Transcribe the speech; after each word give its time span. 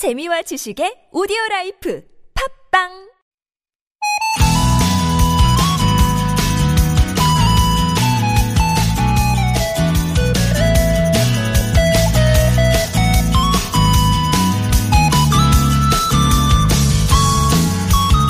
재미와 0.00 0.40
지식의 0.40 1.12
오디오 1.12 1.36
라이프 1.50 2.02
팟빵 2.72 2.88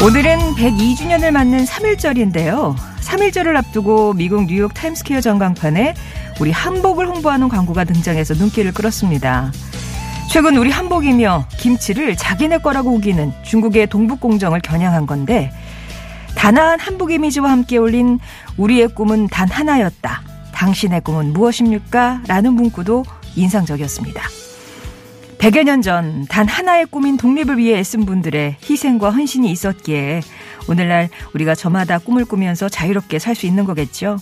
오늘은 0.04 0.38
102주년을 0.56 1.30
맞는 1.30 1.66
3일절인데요. 1.66 2.74
3일절을 3.02 3.54
앞두고 3.54 4.14
미국 4.14 4.46
뉴욕 4.46 4.74
타임스퀘어 4.74 5.20
전광판에 5.20 5.94
우리 6.40 6.50
한복을 6.50 7.06
홍보하는 7.06 7.48
광고가 7.48 7.84
등장해서 7.84 8.34
눈길을 8.34 8.74
끌었습니다. 8.74 9.52
최근 10.30 10.56
우리 10.56 10.70
한복이며 10.70 11.46
김치를 11.58 12.16
자기네 12.16 12.58
거라고 12.58 12.90
우기는 12.92 13.32
중국의 13.42 13.88
동북공정을 13.88 14.60
겨냥한 14.60 15.06
건데 15.06 15.50
단아한 16.36 16.78
한복 16.78 17.10
이미지와 17.10 17.50
함께 17.50 17.76
올린 17.78 18.20
우리의 18.56 18.88
꿈은 18.94 19.26
단 19.26 19.48
하나였다. 19.48 20.22
당신의 20.52 21.00
꿈은 21.00 21.32
무엇입니까? 21.32 22.22
라는 22.28 22.52
문구도 22.54 23.04
인상적이었습니다. 23.34 24.22
100여 25.38 25.64
년 25.64 25.82
전 25.82 26.26
단 26.28 26.46
하나의 26.46 26.86
꿈인 26.86 27.16
독립을 27.16 27.58
위해 27.58 27.78
애쓴 27.78 28.04
분들의 28.06 28.56
희생과 28.62 29.10
헌신이 29.10 29.50
있었기에 29.50 30.20
오늘날 30.68 31.08
우리가 31.34 31.54
저마다 31.56 31.98
꿈을 31.98 32.24
꾸면서 32.24 32.68
자유롭게 32.68 33.18
살 33.18 33.34
수 33.34 33.46
있는 33.46 33.64
거겠죠. 33.64 34.18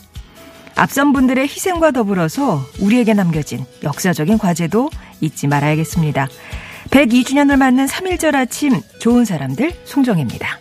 앞선 0.79 1.13
분들의 1.13 1.43
희생과 1.49 1.91
더불어서 1.91 2.65
우리에게 2.79 3.13
남겨진 3.13 3.67
역사적인 3.83 4.39
과제도 4.39 4.91
잊지 5.21 5.49
말아야겠습니다. 5.49 6.29
102주년을 6.91 7.57
맞는 7.57 7.87
3일절 7.87 8.37
아침 8.37 8.81
좋은 9.01 9.25
사람들 9.25 9.73
송정입니다. 9.85 10.61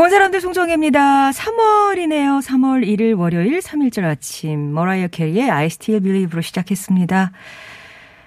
좋은 0.00 0.08
사람들 0.08 0.40
송정혜입니다. 0.40 1.30
3월이네요. 1.30 2.40
3월 2.40 2.86
1일 2.86 3.18
월요일 3.18 3.58
3일절 3.58 4.04
아침 4.04 4.72
머라이어 4.72 5.08
캐리의 5.08 5.50
I 5.50 5.66
Still 5.66 6.02
Believe로 6.02 6.40
시작했습니다. 6.40 7.32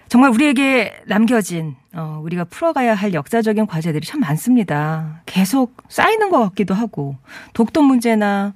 정말 0.08 0.30
우리에게 0.30 0.94
남겨진 1.08 1.76
어, 1.96 2.22
우리가 2.22 2.44
풀어가야 2.44 2.94
할 2.94 3.16
역사적인 3.16 3.66
과제들이 3.66 4.06
참 4.06 4.20
많습니다. 4.20 5.22
계속 5.26 5.76
쌓이는 5.90 6.30
것 6.30 6.42
같기도 6.42 6.76
하고 6.76 7.16
독도 7.56 7.82
문제나 7.82 8.54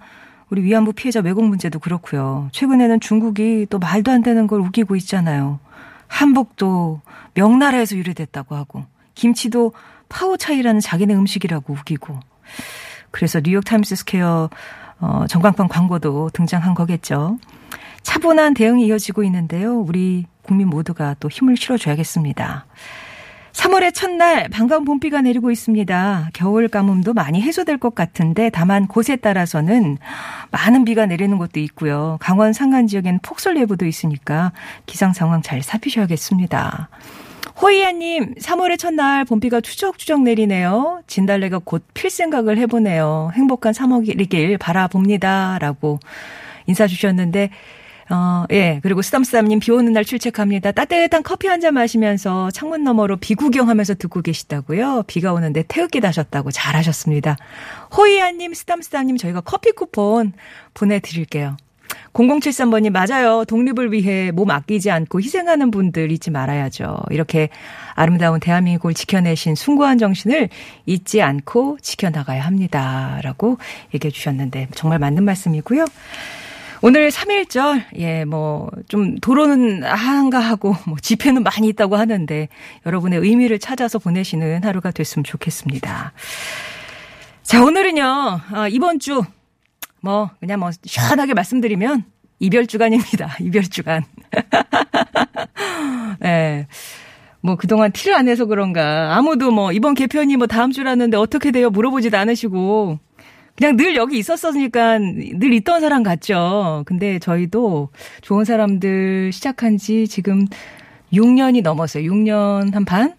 우리 0.51 0.61
위안부 0.61 0.93
피해자 0.93 1.19
왜곡 1.19 1.43
문제도 1.43 1.79
그렇고요. 1.79 2.49
최근에는 2.51 2.99
중국이 2.99 3.65
또 3.71 3.79
말도 3.79 4.11
안 4.11 4.21
되는 4.21 4.45
걸 4.45 4.59
우기고 4.59 4.95
있잖아요. 4.95 5.59
한복도 6.05 7.01
명나라에서 7.33 7.97
유래됐다고 7.97 8.53
하고 8.53 8.85
김치도 9.15 9.73
파오차이라는 10.07 10.81
자기네 10.81 11.15
음식이라고 11.15 11.73
우기고 11.73 12.19
그래서 13.11 13.39
뉴욕 13.41 13.63
타임스 13.63 13.95
스퀘어 13.95 14.49
어, 14.99 15.25
전광판 15.27 15.67
광고도 15.67 16.31
등장한 16.33 16.73
거겠죠. 16.73 17.37
차분한 18.03 18.53
대응이 18.53 18.85
이어지고 18.87 19.23
있는데요. 19.23 19.79
우리 19.79 20.25
국민 20.41 20.69
모두가 20.69 21.15
또 21.19 21.29
힘을 21.29 21.57
실어줘야겠습니다. 21.57 22.65
3월의 23.57 23.93
첫날 23.93 24.49
반가운 24.49 24.85
봄비가 24.85 25.21
내리고 25.21 25.49
있습니다. 25.49 26.29
겨울 26.33 26.67
가뭄도 26.67 27.13
많이 27.13 27.41
해소될 27.41 27.79
것 27.79 27.95
같은데 27.95 28.51
다만 28.51 28.87
곳에 28.87 29.15
따라서는 29.15 29.97
많은 30.51 30.85
비가 30.85 31.07
내리는 31.07 31.37
곳도 31.37 31.59
있고요. 31.61 32.17
강원 32.21 32.53
산간 32.53 32.85
지역에는 32.85 33.19
폭설 33.23 33.57
예보도 33.57 33.87
있으니까 33.87 34.51
기상 34.85 35.11
상황 35.11 35.41
잘 35.41 35.63
살피셔야겠습니다. 35.63 36.89
호이아님, 37.61 38.35
3월의 38.35 38.77
첫날 38.77 39.25
봄비가 39.25 39.61
추적추적 39.61 40.21
내리네요. 40.21 41.01
진달래가 41.07 41.59
곧 41.59 41.83
필 41.93 42.09
생각을 42.11 42.57
해보네요. 42.59 43.31
행복한 43.33 43.73
3월이길 43.73 44.59
바라봅니다. 44.59 45.57
라고 45.59 45.99
인사 46.67 46.85
주셨는데, 46.85 47.49
어, 48.09 48.45
예. 48.51 48.79
그리고 48.83 49.01
쓰담쓰담님 49.01 49.59
비 49.59 49.71
오는 49.71 49.91
날 49.91 50.05
출첵합니다. 50.05 50.71
따뜻한 50.71 51.23
커피 51.23 51.47
한 51.47 51.59
잔 51.59 51.73
마시면서 51.73 52.51
창문 52.51 52.83
너머로 52.83 53.17
비 53.17 53.33
구경하면서 53.35 53.95
듣고 53.95 54.21
계시다고요. 54.21 55.03
비가 55.07 55.33
오는데 55.33 55.63
태극기 55.67 55.99
다셨다고 55.99 56.51
잘하셨습니다. 56.51 57.35
호이아님, 57.97 58.53
쓰담쓰담님 58.53 59.17
저희가 59.17 59.41
커피 59.41 59.71
쿠폰 59.71 60.31
보내드릴게요. 60.75 61.57
0073번님, 62.17 62.89
맞아요. 62.89 63.45
독립을 63.45 63.91
위해 63.91 64.31
몸 64.31 64.49
아끼지 64.49 64.89
않고 64.89 65.21
희생하는 65.21 65.69
분들 65.69 66.11
잊지 66.11 66.31
말아야죠. 66.31 66.97
이렇게 67.11 67.49
아름다운 67.93 68.39
대한민국을 68.39 68.95
지켜내신 68.95 69.53
숭고한 69.53 69.99
정신을 69.99 70.49
잊지 70.87 71.21
않고 71.21 71.77
지켜나가야 71.81 72.43
합니다. 72.43 73.19
라고 73.21 73.59
얘기해 73.93 74.09
주셨는데, 74.11 74.69
정말 74.73 74.97
맞는 74.97 75.23
말씀이고요. 75.25 75.85
오늘 76.81 77.09
3일절, 77.09 77.83
예, 77.97 78.25
뭐, 78.25 78.69
좀 78.87 79.15
도로는 79.19 79.83
한가하고, 79.83 80.75
뭐, 80.87 80.97
집회는 80.99 81.43
많이 81.43 81.67
있다고 81.69 81.97
하는데, 81.97 82.49
여러분의 82.85 83.19
의미를 83.19 83.59
찾아서 83.59 83.99
보내시는 83.99 84.63
하루가 84.63 84.89
됐으면 84.89 85.23
좋겠습니다. 85.23 86.13
자, 87.43 87.63
오늘은요, 87.63 88.41
어, 88.53 88.67
이번 88.69 88.99
주, 88.99 89.23
뭐 90.01 90.29
그냥 90.39 90.59
뭐 90.59 90.69
시원하게 90.83 91.33
말씀드리면 91.33 92.03
이별 92.39 92.67
주간입니다. 92.67 93.37
이별 93.41 93.63
주간. 93.63 94.03
예. 96.23 96.27
네. 96.27 96.67
뭐 97.41 97.55
그동안 97.55 97.91
티를 97.91 98.15
안 98.15 98.25
내서 98.25 98.45
그런가 98.45 99.15
아무도 99.15 99.51
뭐 99.51 99.71
이번 99.71 99.93
개편이 99.93 100.35
뭐 100.37 100.47
다음 100.47 100.71
주라는데 100.71 101.17
어떻게 101.17 101.51
돼요 101.51 101.69
물어보지도 101.69 102.17
않으시고 102.17 102.99
그냥 103.55 103.77
늘 103.77 103.95
여기 103.95 104.17
있었으니까 104.19 104.99
늘 104.99 105.53
있던 105.53 105.81
사람 105.81 106.03
같죠. 106.03 106.83
근데 106.85 107.17
저희도 107.19 107.89
좋은 108.21 108.45
사람들 108.45 109.31
시작한 109.31 109.77
지 109.77 110.07
지금 110.07 110.45
6년이 111.11 111.63
넘었어요. 111.63 112.11
6년 112.11 112.73
한 112.73 112.85
반? 112.85 113.15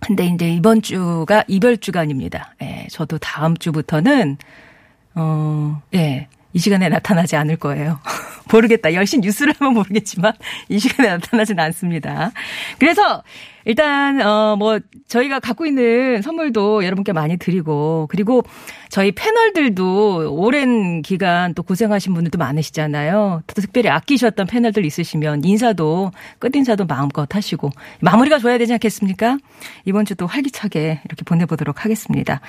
근데 0.00 0.26
이제 0.26 0.50
이번 0.50 0.82
주가 0.82 1.44
이별 1.46 1.78
주간입니다. 1.78 2.54
예, 2.62 2.64
네, 2.64 2.86
저도 2.90 3.18
다음 3.18 3.56
주부터는 3.56 4.36
어, 5.16 5.82
예. 5.94 6.28
이 6.52 6.58
시간에 6.58 6.88
나타나지 6.88 7.36
않을 7.36 7.56
거예요. 7.56 7.98
모르겠다. 8.50 8.94
열심히 8.94 9.26
뉴스를 9.26 9.54
하면 9.58 9.74
모르겠지만 9.74 10.32
이 10.68 10.78
시간에 10.78 11.08
나타나진 11.10 11.58
않습니다. 11.58 12.32
그래서 12.78 13.22
일단 13.64 14.20
어 14.22 14.56
뭐 14.56 14.78
저희가 15.08 15.38
갖고 15.40 15.66
있는 15.66 16.22
선물도 16.22 16.84
여러분께 16.84 17.12
많이 17.12 17.36
드리고 17.36 18.06
그리고 18.10 18.42
저희 18.88 19.12
패널들도 19.12 20.34
오랜 20.34 21.02
기간 21.02 21.52
또 21.54 21.62
고생하신 21.62 22.14
분들도 22.14 22.38
많으시잖아요. 22.38 23.42
또 23.46 23.60
특별히 23.60 23.88
아끼셨던 23.90 24.46
패널들 24.46 24.84
있으시면 24.84 25.44
인사도 25.44 26.12
끝인사도 26.38 26.86
마음껏 26.86 27.32
하시고 27.34 27.70
마무리가 28.00 28.38
줘야 28.38 28.56
되지 28.58 28.72
않겠습니까? 28.74 29.38
이번 29.84 30.04
주도 30.04 30.26
활기차게 30.26 31.00
이렇게 31.04 31.24
보내보도록 31.24 31.84
하겠습니다. 31.84 32.40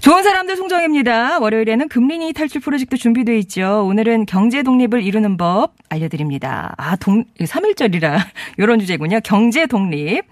좋은 0.00 0.22
사람들 0.22 0.56
송정입니다. 0.56 1.38
월요일에는 1.40 1.88
금리니 1.88 2.32
탈출 2.34 2.60
프로젝트 2.60 2.96
준비되어 2.96 3.34
있죠. 3.36 3.84
오늘은 3.86 4.26
경제 4.26 4.62
독립을 4.62 5.02
이루는 5.02 5.36
법 5.38 5.72
알려드립니다. 5.88 6.74
아, 6.76 6.96
동, 6.96 7.24
3일절이라 7.40 8.18
이런 8.58 8.78
주제군요. 8.80 9.20
경제 9.24 9.66
독립. 9.66 10.26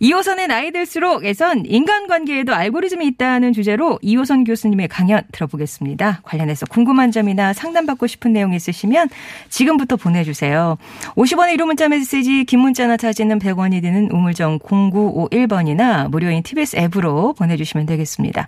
2호선의 0.00 0.48
나이 0.48 0.70
들수록에선 0.70 1.64
인간관계에도 1.66 2.54
알고리즘이 2.54 3.06
있다는 3.06 3.52
주제로 3.52 3.98
2호선 4.02 4.46
교수님의 4.46 4.88
강연 4.88 5.22
들어보겠습니다. 5.32 6.20
관련해서 6.22 6.66
궁금한 6.66 7.10
점이나 7.10 7.52
상담받고 7.52 8.06
싶은 8.06 8.32
내용 8.32 8.52
있으시면 8.54 9.08
지금부터 9.48 9.96
보내주세요. 9.96 10.76
50원의 11.16 11.56
1호 11.56 11.66
문자 11.66 11.88
메시지 11.88 12.44
긴 12.44 12.60
문자나 12.60 12.96
사진은 12.96 13.38
100원이 13.38 13.82
되는 13.82 14.10
우물정 14.10 14.58
0951번이나 14.60 16.10
무료인 16.10 16.42
TBS 16.42 16.76
앱으로 16.76 17.34
보내주시면 17.34 17.86
되겠습니다. 17.86 18.46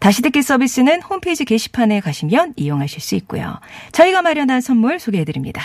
다시 0.00 0.22
듣기 0.22 0.42
서비스는 0.42 1.02
홈페이지 1.02 1.44
게시판에 1.44 2.00
가시면 2.00 2.54
이용하실 2.56 3.00
수 3.00 3.14
있고요. 3.16 3.58
저희가 3.92 4.22
마련한 4.22 4.60
선물 4.60 4.98
소개해드립니다. 4.98 5.62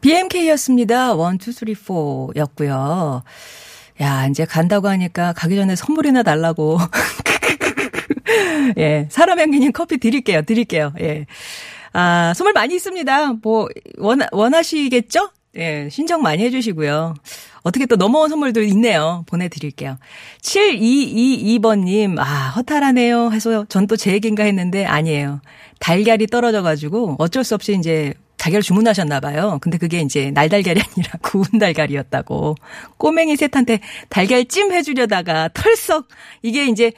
BMK였습니다. 0.00 1.12
1, 1.12 1.18
2, 1.48 1.52
3, 1.52 1.74
4 1.74 2.40
였고요. 2.40 3.22
야, 4.00 4.26
이제 4.28 4.44
간다고 4.44 4.88
하니까 4.88 5.32
가기 5.34 5.56
전에 5.56 5.76
선물이나 5.76 6.22
달라고. 6.22 6.78
예, 8.78 9.06
사람 9.10 9.38
향기님 9.40 9.72
커피 9.72 9.98
드릴게요, 9.98 10.42
드릴게요. 10.42 10.92
예. 11.00 11.26
아, 11.92 12.32
선물 12.34 12.52
많이 12.52 12.74
있습니다. 12.76 13.34
뭐, 13.42 13.68
원, 13.98 14.20
원하시겠죠? 14.32 15.30
예, 15.56 15.88
신청 15.90 16.22
많이 16.22 16.42
해주시고요. 16.44 17.14
어떻게 17.62 17.84
또 17.86 17.96
넘어온 17.96 18.28
선물도 18.30 18.62
있네요. 18.62 19.24
보내드릴게요. 19.26 19.98
7222번님, 20.42 22.18
아, 22.18 22.24
허탈하네요. 22.56 23.32
해서 23.32 23.64
전 23.68 23.86
또 23.86 23.96
제 23.96 24.12
얘기인가 24.12 24.44
했는데 24.44 24.84
아니에요. 24.86 25.40
달걀이 25.80 26.26
떨어져가지고 26.28 27.16
어쩔 27.18 27.42
수 27.44 27.54
없이 27.54 27.74
이제 27.76 28.14
달걀 28.40 28.62
주문하셨나 28.62 29.20
봐요. 29.20 29.58
근데 29.60 29.76
그게 29.76 30.00
이제 30.00 30.30
날달걀이 30.30 30.80
아니라 30.80 31.12
구운 31.20 31.44
달걀이었다고. 31.60 32.54
꼬맹이 32.96 33.36
셋한테 33.36 33.80
달걀찜 34.08 34.72
해주려다가 34.72 35.50
털썩 35.52 36.08
이게 36.42 36.66
이제 36.66 36.90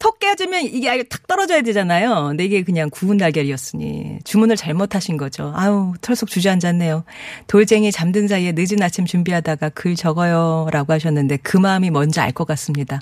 턱 0.00 0.18
깨지면 0.18 0.62
이게 0.62 0.88
아예 0.90 1.02
탁 1.04 1.26
떨어져야 1.26 1.62
되잖아요. 1.62 2.26
근데 2.28 2.44
이게 2.44 2.62
그냥 2.62 2.88
구운 2.90 3.16
달걀이었으니 3.16 4.18
주문을 4.24 4.56
잘못하신 4.56 5.16
거죠. 5.16 5.52
아우 5.56 5.94
털썩 6.00 6.28
주저앉았네요. 6.28 7.04
돌쟁이 7.46 7.90
잠든 7.92 8.26
사이에 8.28 8.52
늦은 8.56 8.82
아침 8.82 9.06
준비하다가 9.06 9.70
글 9.70 9.94
적어요라고 9.96 10.92
하셨는데 10.92 11.38
그 11.38 11.56
마음이 11.56 11.90
뭔지 11.90 12.20
알 12.20 12.32
것 12.32 12.44
같습니다. 12.46 13.00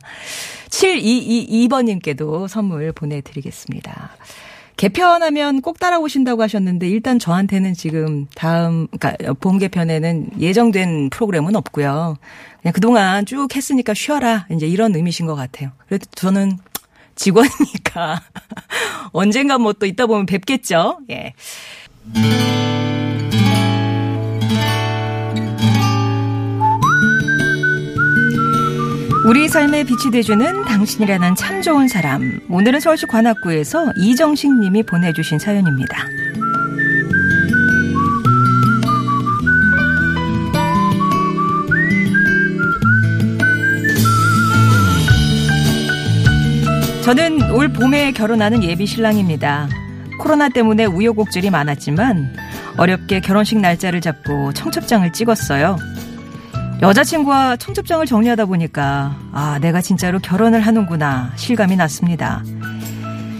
7222번님께도 0.71 2.49
선물 2.49 2.93
보내드리겠습니다. 2.93 4.17
개편하면 4.77 5.63
꼭 5.63 5.79
따라오신다고 5.79 6.43
하셨는데 6.43 6.89
일단 6.89 7.19
저한테는 7.19 7.75
지금 7.75 8.27
다음 8.35 8.87
그러니까 8.89 9.33
봄 9.35 9.59
개편에는 9.59 10.41
예정된 10.41 11.11
프로그램은 11.11 11.57
없고요. 11.57 12.17
그냥 12.61 12.73
그동안 12.73 13.25
쭉 13.25 13.55
했으니까 13.55 13.95
쉬어라 13.95 14.47
이제 14.51 14.67
이런 14.67 14.95
의미신 14.95 15.27
것 15.27 15.35
같아요. 15.35 15.71
그래도 15.87 16.05
저는 16.15 16.59
직원이니까 17.15 18.21
언젠가 19.13 19.59
뭐 19.59 19.73
또 19.73 19.87
있다 19.87 20.07
보면 20.07 20.27
뵙겠죠. 20.27 20.99
예. 21.11 21.33
우리 29.27 29.49
삶에 29.49 29.83
빛이 29.83 30.13
돼주는 30.13 30.65
당신이라는 30.67 31.35
참 31.35 31.61
좋은 31.61 31.89
사람. 31.89 32.41
오늘은 32.49 32.79
서울시 32.79 33.07
관악구에서 33.07 33.93
이정식 33.97 34.53
님이 34.57 34.85
보내주신 34.85 35.41
사연입니다. 35.41 36.07
저는 47.03 47.51
올 47.51 47.69
봄에 47.69 48.13
결혼하는 48.13 48.63
예비 48.63 48.87
신랑입니다. 48.87 49.69
코로나 50.21 50.49
때문에 50.49 50.85
우여곡절이 50.85 51.51
많았지만 51.51 52.33
어렵게 52.77 53.19
결혼식 53.21 53.59
날짜를 53.59 54.01
잡고 54.01 54.53
청첩장을 54.53 55.13
찍었어요. 55.13 55.79
여자친구와 56.83 57.57
청첩장을 57.57 58.05
정리하다 58.05 58.47
보니까 58.47 59.17
아, 59.33 59.59
내가 59.61 59.81
진짜로 59.81 60.19
결혼을 60.19 60.61
하는구나 60.61 61.33
실감이 61.37 61.75
났습니다. 61.77 62.43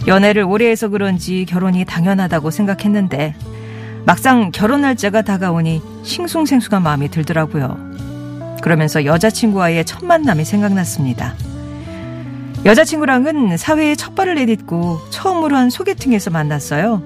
연애를 0.07 0.43
오래 0.43 0.69
해서 0.69 0.87
그런지 0.87 1.45
결혼이 1.47 1.85
당연하다고 1.85 2.49
생각했는데 2.49 3.35
막상 4.05 4.51
결혼 4.51 4.81
날짜가 4.81 5.21
다가오니 5.21 5.81
싱숭생숭한 6.03 6.81
마음이 6.81 7.09
들더라고요. 7.09 7.77
그러면서 8.61 9.05
여자친구와의 9.05 9.85
첫 9.85 10.03
만남이 10.03 10.43
생각났습니다. 10.45 11.35
여자친구랑은 12.65 13.57
사회에 13.57 13.95
첫 13.95 14.15
발을 14.15 14.35
내딛고 14.35 14.99
처음으로 15.09 15.55
한 15.55 15.69
소개팅에서 15.69 16.31
만났어요. 16.31 17.01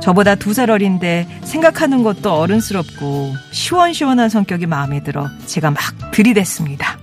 저보다 0.00 0.34
두 0.36 0.52
살 0.52 0.70
어린데 0.70 1.40
생각하는 1.44 2.02
것도 2.02 2.32
어른스럽고 2.32 3.34
시원시원한 3.50 4.28
성격이 4.28 4.66
마음에 4.66 5.02
들어 5.02 5.28
제가 5.46 5.70
막 5.70 5.80
들이댔습니다. 6.12 6.98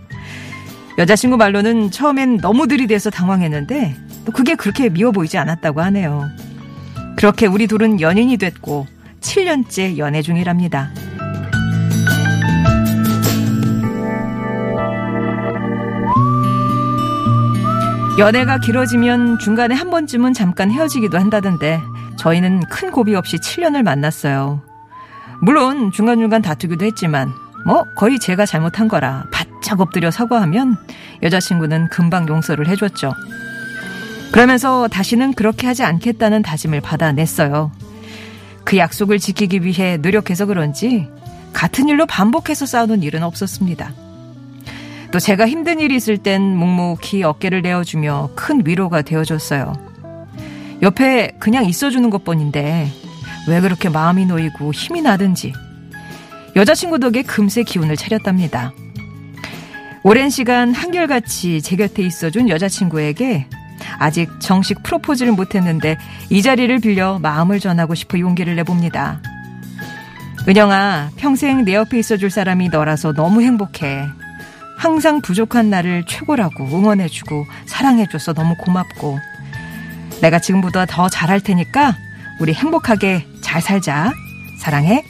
여자친구 0.97 1.37
말로는 1.37 1.91
처음엔 1.91 2.37
너무 2.37 2.67
들이대서 2.67 3.09
당황했는데 3.09 3.95
또 4.25 4.31
그게 4.31 4.55
그렇게 4.55 4.89
미워 4.89 5.11
보이지 5.11 5.37
않았다고 5.37 5.81
하네요. 5.81 6.29
그렇게 7.17 7.45
우리 7.45 7.67
둘은 7.67 7.99
연인이 8.01 8.37
됐고 8.37 8.87
7년째 9.21 9.97
연애 9.97 10.21
중이랍니다. 10.21 10.91
연애가 18.19 18.59
길어지면 18.59 19.39
중간에 19.39 19.73
한 19.73 19.89
번쯤은 19.89 20.33
잠깐 20.33 20.69
헤어지기도 20.71 21.17
한다던데 21.17 21.81
저희는 22.18 22.62
큰 22.69 22.92
고비 22.92 23.15
없이 23.15 23.38
7년을 23.38 23.83
만났어요. 23.83 24.62
물론 25.42 25.92
중간중간 25.92 26.42
다투기도 26.42 26.86
했지만 26.86 27.33
뭐 27.65 27.86
거의 27.95 28.19
제가 28.19 28.45
잘못한 28.45 28.88
거라 28.88 29.25
바짝 29.31 29.81
엎드려 29.81 30.12
사과하면 30.12 30.77
여자친구는 31.21 31.89
금방 31.89 32.27
용서를 32.27 32.68
해줬죠. 32.68 33.13
그러면서 34.31 34.88
다시는 34.88 35.33
그렇게 35.33 35.68
하지 35.68 35.83
않겠다는 35.83 36.42
다짐을 36.42 36.81
받아냈어요. 36.81 37.71
그 38.63 38.77
약속을 38.77 39.19
지키기 39.19 39.63
위해 39.63 39.98
노력해서 39.98 40.45
그런지 40.45 41.07
같은 41.54 41.88
일로 41.88 42.06
반복해서 42.06 42.65
싸우는 42.65 43.04
일은 43.04 43.24
없었습니다. 43.24 43.94
또 45.12 45.19
제가 45.19 45.48
힘든 45.48 45.80
일이 45.80 45.95
있을 45.95 46.18
땐 46.18 46.42
묵묵히 46.42 47.24
어깨를 47.24 47.62
내어주며 47.62 48.31
큰 48.36 48.63
위로가 48.65 49.04
되어줬어요. 49.04 49.92
옆에 50.83 51.31
그냥 51.39 51.65
있어주는 51.65 52.07
것 52.09 52.25
뿐인데 52.25 52.91
왜 53.47 53.62
그렇게 53.62 53.88
마음이 53.88 54.25
놓이고 54.25 54.74
힘이 54.74 55.01
나든지 55.01 55.53
여자친구 56.57 57.00
덕에 57.00 57.24
금세 57.24 57.63
기운을 57.63 57.95
차렸답니다. 57.95 58.74
오랜 60.03 60.30
시간 60.30 60.74
한결같이 60.74 61.62
제 61.62 61.77
곁에 61.77 62.03
있어준 62.03 62.50
여자친구에게 62.50 63.47
아직 63.97 64.30
정식 64.41 64.83
프로포즈를 64.83 65.31
못했는데 65.31 65.97
이 66.30 66.41
자리를 66.41 66.77
빌려 66.80 67.18
마음을 67.18 67.62
전하고 67.62 67.95
싶어 67.95 68.19
용기를 68.19 68.57
내봅니다. 68.57 69.21
은영아, 70.47 71.12
평생 71.15 71.63
내 71.63 71.75
옆에 71.75 71.97
있어줄 71.97 72.29
사람이 72.29 72.68
너라서 72.68 73.13
너무 73.13 73.41
행복해. 73.41 74.06
항상 74.77 75.21
부족한 75.21 75.69
나를 75.69 76.03
최고라고 76.06 76.65
응원해주고 76.65 77.46
사랑해줘서 77.65 78.34
너무 78.34 78.55
고맙고 78.57 79.19
내가 80.22 80.39
지금보다 80.39 80.86
더 80.86 81.10
잘할 81.10 81.41
테니까 81.41 81.96
우리 82.39 82.53
행복하게 82.53 83.25
잘 83.41 83.62
살자. 83.62 84.13
사랑해. 84.60 85.03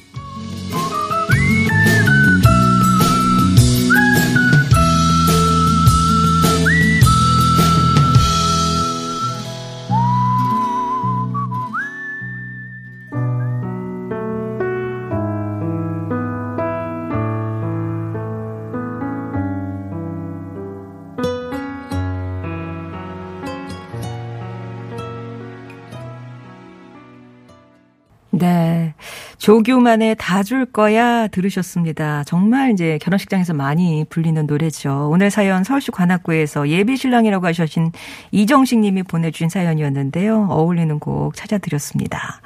조규만의 29.44 30.16
다 30.18 30.42
줄 30.44 30.66
거야 30.66 31.28
들으셨습니다. 31.28 32.24
정말 32.26 32.72
이제 32.72 32.98
결혼식장에서 33.02 33.54
많이 33.54 34.06
불리는 34.10 34.46
노래죠. 34.46 35.10
오늘 35.12 35.30
사연 35.32 35.66
서울시 35.66 35.92
관악구에서 35.92 36.70
예비 36.70 36.96
신랑이라고 36.96 37.46
하셔신 37.48 37.92
이정식 38.32 38.80
님이 38.80 39.04
보내주신 39.04 39.50
사연이었는데요. 39.50 40.48
어울리는 40.50 40.98
곡 40.98 41.36
찾아드렸습니다. 41.36 42.40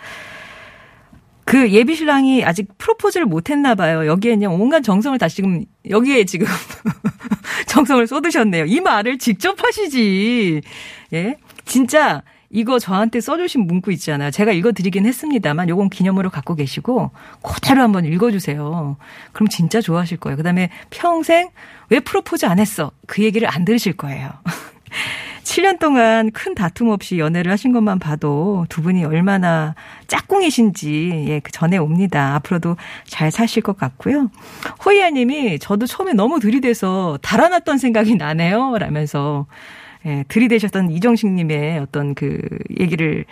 그 1.45 1.69
예비 1.71 1.93
신랑이 1.93 2.43
아직 2.43 2.67
프로포즈를 2.79 3.27
못 3.27 3.51
했나 3.51 3.75
봐요. 3.75 4.07
여기에 4.07 4.33
그냥 4.33 4.59
온갖 4.59 4.81
정성을 4.81 5.19
다 5.19 5.27
지금 5.27 5.65
여기에 5.87 6.25
지금 6.25 6.47
정성을 7.67 8.07
쏟으셨네요. 8.07 8.65
이 8.65 8.79
말을 8.79 9.19
직접 9.19 9.63
하시지. 9.63 10.61
예. 11.13 11.37
진짜 11.63 12.23
이거 12.49 12.79
저한테 12.79 13.19
써주신 13.19 13.67
문구 13.67 13.91
있잖아요. 13.93 14.31
제가 14.31 14.51
읽어드리긴 14.51 15.05
했습니다만 15.05 15.69
요건 15.69 15.89
기념으로 15.89 16.29
갖고 16.29 16.55
계시고 16.55 17.11
그대로 17.41 17.81
한번 17.81 18.05
읽어주세요. 18.05 18.97
그럼 19.33 19.47
진짜 19.49 19.81
좋아하실 19.81 20.17
거예요. 20.17 20.37
그 20.37 20.43
다음에 20.43 20.69
평생 20.89 21.49
왜 21.89 21.99
프로포즈 21.99 22.45
안 22.45 22.59
했어? 22.59 22.91
그 23.05 23.23
얘기를 23.23 23.47
안 23.51 23.65
들으실 23.65 23.97
거예요. 23.97 24.31
7년 25.43 25.79
동안 25.79 26.29
큰 26.31 26.55
다툼 26.55 26.89
없이 26.89 27.19
연애를 27.19 27.51
하신 27.51 27.71
것만 27.71 27.99
봐도 27.99 28.65
두 28.67 28.81
분이 28.81 29.05
얼마나 29.05 29.75
짝꿍이신지 30.07 31.25
예, 31.29 31.39
그 31.39 31.51
전에 31.51 31.77
옵니다. 31.77 32.35
앞으로도 32.35 32.75
잘 33.05 33.31
사실 33.31 33.63
것 33.63 33.77
같고요. 33.77 34.29
호이아 34.85 35.09
님이 35.11 35.57
저도 35.59 35.85
처음에 35.85 36.13
너무 36.13 36.39
들이대서 36.41 37.19
달아났던 37.21 37.77
생각이 37.77 38.15
나네요. 38.15 38.77
라면서 38.77 39.47
예, 40.05 40.23
들이대셨던 40.27 40.91
이정식 40.91 41.29
님의 41.29 41.79
어떤 41.79 42.13
그 42.13 42.39
얘기를 42.79 43.25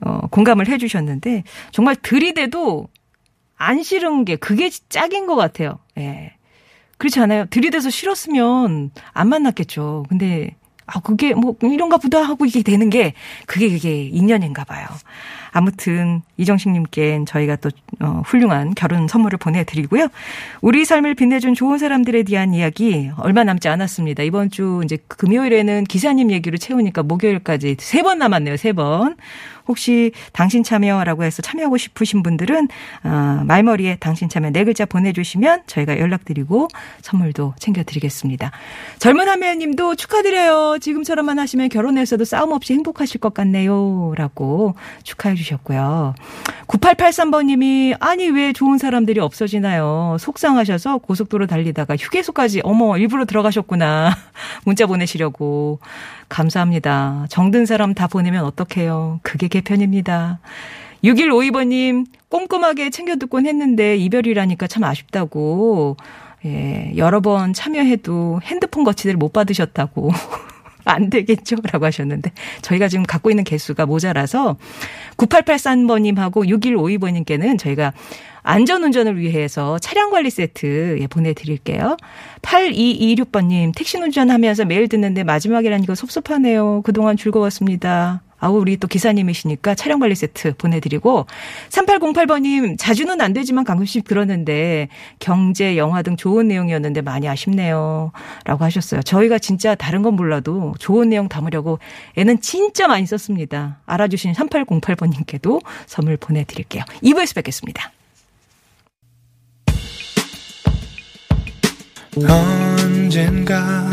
어, 0.00 0.26
공감을 0.28 0.68
해 0.68 0.78
주셨는데 0.78 1.44
정말 1.70 1.96
들이대도 1.96 2.88
안 3.56 3.82
싫은 3.82 4.24
게 4.24 4.36
그게 4.36 4.70
짝인 4.88 5.26
것 5.26 5.36
같아요. 5.36 5.78
예. 5.98 6.34
그렇지 6.98 7.20
않아요? 7.20 7.46
들이대서 7.50 7.90
싫었으면 7.90 8.90
안 9.12 9.28
만났겠죠. 9.28 10.04
근데 10.08 10.56
아, 10.86 11.00
그게 11.00 11.34
뭐 11.34 11.56
이런가 11.62 11.96
보다 11.96 12.22
하고 12.22 12.44
이게 12.44 12.62
되는 12.62 12.90
게 12.90 13.14
그게 13.46 13.70
그게 13.70 14.04
인연인가 14.04 14.64
봐요. 14.64 14.86
아무튼 15.56 16.22
이정식님께 16.36 17.20
저희가 17.28 17.56
또 17.56 17.70
어, 18.00 18.22
훌륭한 18.26 18.74
결혼 18.74 19.06
선물을 19.06 19.38
보내드리고요. 19.38 20.08
우리 20.62 20.84
삶을 20.84 21.14
빛내준 21.14 21.54
좋은 21.54 21.78
사람들에 21.78 22.24
대한 22.24 22.52
이야기 22.54 23.10
얼마 23.18 23.44
남지 23.44 23.68
않았습니다. 23.68 24.24
이번 24.24 24.50
주 24.50 24.80
이제 24.84 24.98
금요일에는 25.06 25.84
기사님 25.84 26.32
얘기로 26.32 26.58
채우니까 26.58 27.02
목요일까지 27.04 27.76
세 27.78 28.02
번 28.02 28.18
남았네요. 28.18 28.56
세 28.56 28.72
번. 28.72 29.16
혹시 29.66 30.12
당신 30.34 30.62
참여라고 30.62 31.24
해서 31.24 31.40
참여하고 31.40 31.78
싶으신 31.78 32.22
분들은 32.22 32.68
어, 33.04 33.42
말머리에 33.46 33.96
당신 33.98 34.28
참여 34.28 34.50
네 34.50 34.62
글자 34.64 34.84
보내주시면 34.84 35.62
저희가 35.66 35.98
연락드리고 35.98 36.68
선물도 37.00 37.54
챙겨드리겠습니다. 37.60 38.50
젊은 38.98 39.26
하매님도 39.28 39.94
축하드려요. 39.94 40.73
지금처럼만 40.78 41.38
하시면 41.38 41.68
결혼해서도 41.68 42.24
싸움 42.24 42.52
없이 42.52 42.72
행복하실 42.72 43.20
것 43.20 43.34
같네요. 43.34 44.12
라고 44.16 44.74
축하해 45.02 45.34
주셨고요. 45.34 46.14
9883번님이 46.66 47.96
아니 48.00 48.28
왜 48.28 48.52
좋은 48.52 48.78
사람들이 48.78 49.20
없어지나요? 49.20 50.16
속상하셔서 50.18 50.98
고속도로 50.98 51.46
달리다가 51.46 51.96
휴게소까지 51.96 52.60
어머 52.64 52.96
일부러 52.98 53.24
들어가셨구나. 53.24 54.14
문자 54.64 54.86
보내시려고. 54.86 55.78
감사합니다. 56.28 57.26
정든 57.28 57.66
사람 57.66 57.94
다 57.94 58.06
보내면 58.06 58.44
어떡해요. 58.44 59.20
그게 59.22 59.48
개편입니다. 59.48 60.40
6152번님, 61.04 62.06
꼼꼼하게 62.30 62.90
챙겨 62.90 63.16
듣곤 63.16 63.46
했는데 63.46 63.96
이별이라니까 63.96 64.66
참 64.66 64.84
아쉽다고. 64.84 65.96
예, 66.46 66.92
여러 66.96 67.20
번 67.20 67.52
참여해도 67.52 68.40
핸드폰 68.42 68.84
거치대를 68.84 69.16
못 69.16 69.32
받으셨다고. 69.32 70.10
안 70.84 71.10
되겠죠? 71.10 71.56
라고 71.72 71.86
하셨는데, 71.86 72.32
저희가 72.62 72.88
지금 72.88 73.04
갖고 73.04 73.30
있는 73.30 73.44
개수가 73.44 73.86
모자라서, 73.86 74.56
9883번님하고 75.16 76.46
6152번님께는 76.46 77.58
저희가 77.58 77.92
안전운전을 78.44 79.18
위해서 79.18 79.78
차량 79.78 80.10
관리 80.10 80.30
세트 80.30 80.98
예, 81.00 81.06
보내드릴게요. 81.06 81.96
8226번님, 82.42 83.74
택시 83.74 83.96
운전하면서 83.96 84.66
매일 84.66 84.86
듣는데 84.88 85.24
마지막이라니 85.24 85.86
까 85.86 85.94
섭섭하네요. 85.94 86.82
그동안 86.84 87.16
즐거웠습니다. 87.16 88.22
아우, 88.44 88.58
우리 88.58 88.76
또 88.76 88.86
기사님이시니까 88.86 89.74
차량 89.74 90.00
관리 90.00 90.14
세트 90.14 90.56
보내드리고, 90.58 91.24
3808번님, 91.70 92.76
자주는 92.78 93.18
안 93.22 93.32
되지만 93.32 93.64
가끔씩 93.64 94.04
들었는데, 94.04 94.88
경제, 95.18 95.78
영화 95.78 96.02
등 96.02 96.14
좋은 96.16 96.48
내용이었는데 96.48 97.00
많이 97.00 97.26
아쉽네요. 97.26 98.12
라고 98.44 98.64
하셨어요. 98.64 99.00
저희가 99.00 99.38
진짜 99.38 99.74
다른 99.74 100.02
건 100.02 100.14
몰라도 100.14 100.74
좋은 100.78 101.08
내용 101.08 101.30
담으려고 101.30 101.78
애는 102.18 102.42
진짜 102.42 102.86
많이 102.86 103.06
썼습니다. 103.06 103.78
알아주신 103.86 104.32
3808번님께도 104.32 105.62
선물 105.86 106.18
보내드릴게요. 106.18 106.84
2부에서 107.02 107.34
뵙겠습니다. 107.36 107.92
언젠가 112.28 113.86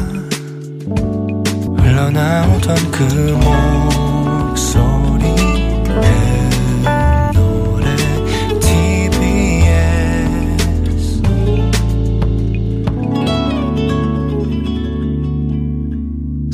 흘러나오던 1.77 2.91
그목 2.91 4.11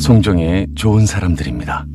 송정의 0.07 0.67
좋은 0.73 1.05
사람들입니다. 1.05 1.85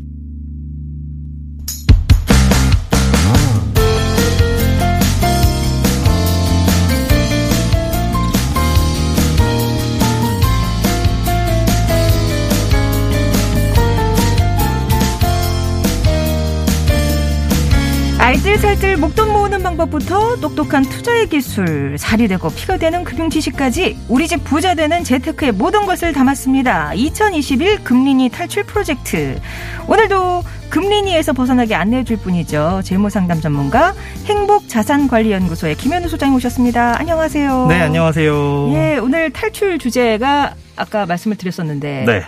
알뜰살뜰 18.44 18.96
목돈 18.96 19.32
모으는 19.32 19.62
방법부터 19.62 20.34
똑똑한 20.40 20.82
투자의 20.82 21.28
기술, 21.28 21.96
살이 21.96 22.26
되고 22.26 22.50
피가 22.50 22.76
되는 22.76 23.04
금융 23.04 23.30
지식까지 23.30 23.96
우리 24.08 24.26
집 24.26 24.42
부자 24.42 24.74
되는 24.74 25.04
재테크의 25.04 25.52
모든 25.52 25.86
것을 25.86 26.12
담았습니다. 26.12 26.92
2021 26.94 27.84
금리니 27.84 28.30
탈출 28.30 28.64
프로젝트. 28.64 29.40
오늘도 29.86 30.42
금리니에서 30.70 31.34
벗어나게 31.34 31.76
안내해 31.76 32.02
줄 32.02 32.16
분이죠. 32.16 32.80
재무 32.82 33.10
상담 33.10 33.40
전문가 33.40 33.94
행복자산관리연구소의 34.24 35.76
김현우 35.76 36.08
소장님 36.08 36.34
오셨습니다. 36.34 36.98
안녕하세요. 36.98 37.66
네, 37.68 37.80
안녕하세요. 37.80 38.72
예, 38.74 38.98
오늘 38.98 39.30
탈출 39.30 39.78
주제가 39.78 40.54
아까 40.74 41.06
말씀을 41.06 41.36
드렸었는데 41.36 42.06
네, 42.08 42.24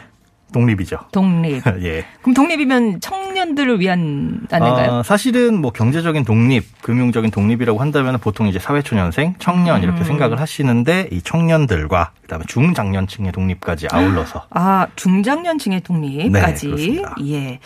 독립이죠. 0.52 0.96
독립. 1.10 1.60
예. 1.82 2.04
그럼 2.22 2.34
독립이면 2.34 3.00
청 3.00 3.23
년들을 3.44 3.80
위한 3.80 4.40
안내인가요? 4.50 4.90
어, 4.90 5.02
사실은 5.02 5.60
뭐 5.60 5.70
경제적인 5.70 6.24
독립, 6.24 6.64
금융적인 6.82 7.30
독립이라고 7.30 7.80
한다면 7.80 8.18
보통 8.18 8.46
이제 8.48 8.58
사회초년생, 8.58 9.34
청년 9.38 9.82
이렇게 9.82 10.00
음. 10.00 10.04
생각을 10.04 10.40
하시는데 10.40 11.08
이 11.12 11.20
청년들과 11.22 12.10
그다음에 12.22 12.44
중장년층의 12.48 13.32
독립까지 13.32 13.88
아울러서 13.92 14.46
아, 14.50 14.86
중장년층의 14.96 15.80
독립까지. 15.82 16.68
네. 16.68 17.02
예. 17.32 17.58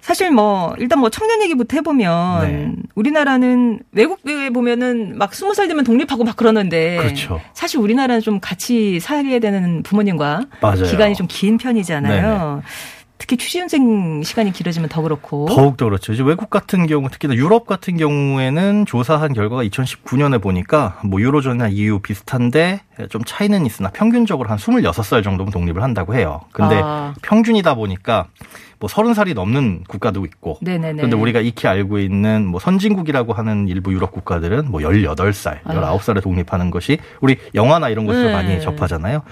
사실 0.00 0.30
뭐 0.32 0.74
일단 0.78 0.98
뭐 0.98 1.08
청년 1.10 1.40
얘기부터 1.42 1.76
해보면 1.76 2.42
네. 2.42 2.72
우리나라는 2.96 3.80
외국에 3.92 4.50
보면은 4.50 5.16
막 5.18 5.34
스무 5.34 5.54
살 5.54 5.68
되면 5.68 5.84
독립하고 5.84 6.24
막 6.24 6.36
그러는데 6.36 6.96
그렇죠. 6.96 7.40
사실 7.52 7.78
우리나라는 7.78 8.20
좀 8.20 8.40
같이 8.40 8.98
살게 8.98 9.38
되는 9.38 9.82
부모님과 9.84 10.46
맞아요. 10.60 10.84
기간이 10.84 11.14
좀 11.14 11.26
긴 11.28 11.58
편이잖아요. 11.58 12.62
특히 13.20 13.36
취준생 13.36 14.22
시간이 14.22 14.50
길어지면 14.50 14.88
더 14.88 15.02
그렇고. 15.02 15.44
더욱더 15.44 15.84
그렇죠. 15.84 16.14
이제 16.14 16.22
외국 16.22 16.48
같은 16.48 16.86
경우 16.86 17.08
특히나 17.10 17.34
유럽 17.34 17.66
같은 17.66 17.98
경우에는 17.98 18.86
조사한 18.86 19.34
결과가 19.34 19.62
2019년에 19.64 20.40
보니까 20.40 20.98
뭐 21.04 21.20
유로존이나 21.20 21.68
EU 21.68 22.00
비슷한데 22.00 22.80
좀 23.10 23.22
차이는 23.24 23.66
있으나 23.66 23.90
평균적으로 23.90 24.48
한 24.48 24.56
26살 24.56 25.22
정도면 25.22 25.52
독립을 25.52 25.82
한다고 25.82 26.14
해요. 26.14 26.40
근데 26.50 26.80
아. 26.82 27.12
평균이다 27.20 27.74
보니까 27.74 28.28
뭐 28.78 28.88
30살이 28.88 29.34
넘는 29.34 29.84
국가도 29.86 30.24
있고 30.24 30.56
네네네. 30.62 30.96
그런데 30.96 31.14
우리가 31.14 31.40
익히 31.40 31.68
알고 31.68 31.98
있는 31.98 32.46
뭐 32.46 32.58
선진국이라고 32.58 33.34
하는 33.34 33.68
일부 33.68 33.92
유럽 33.92 34.12
국가들은 34.12 34.70
뭐 34.70 34.80
18살, 34.80 35.58
아. 35.64 35.74
19살에 35.74 36.22
독립하는 36.22 36.70
것이 36.70 36.98
우리 37.20 37.36
영화나 37.54 37.90
이런 37.90 38.06
곳에서 38.06 38.28
네. 38.28 38.32
많이 38.32 38.60
접하잖아요. 38.62 39.22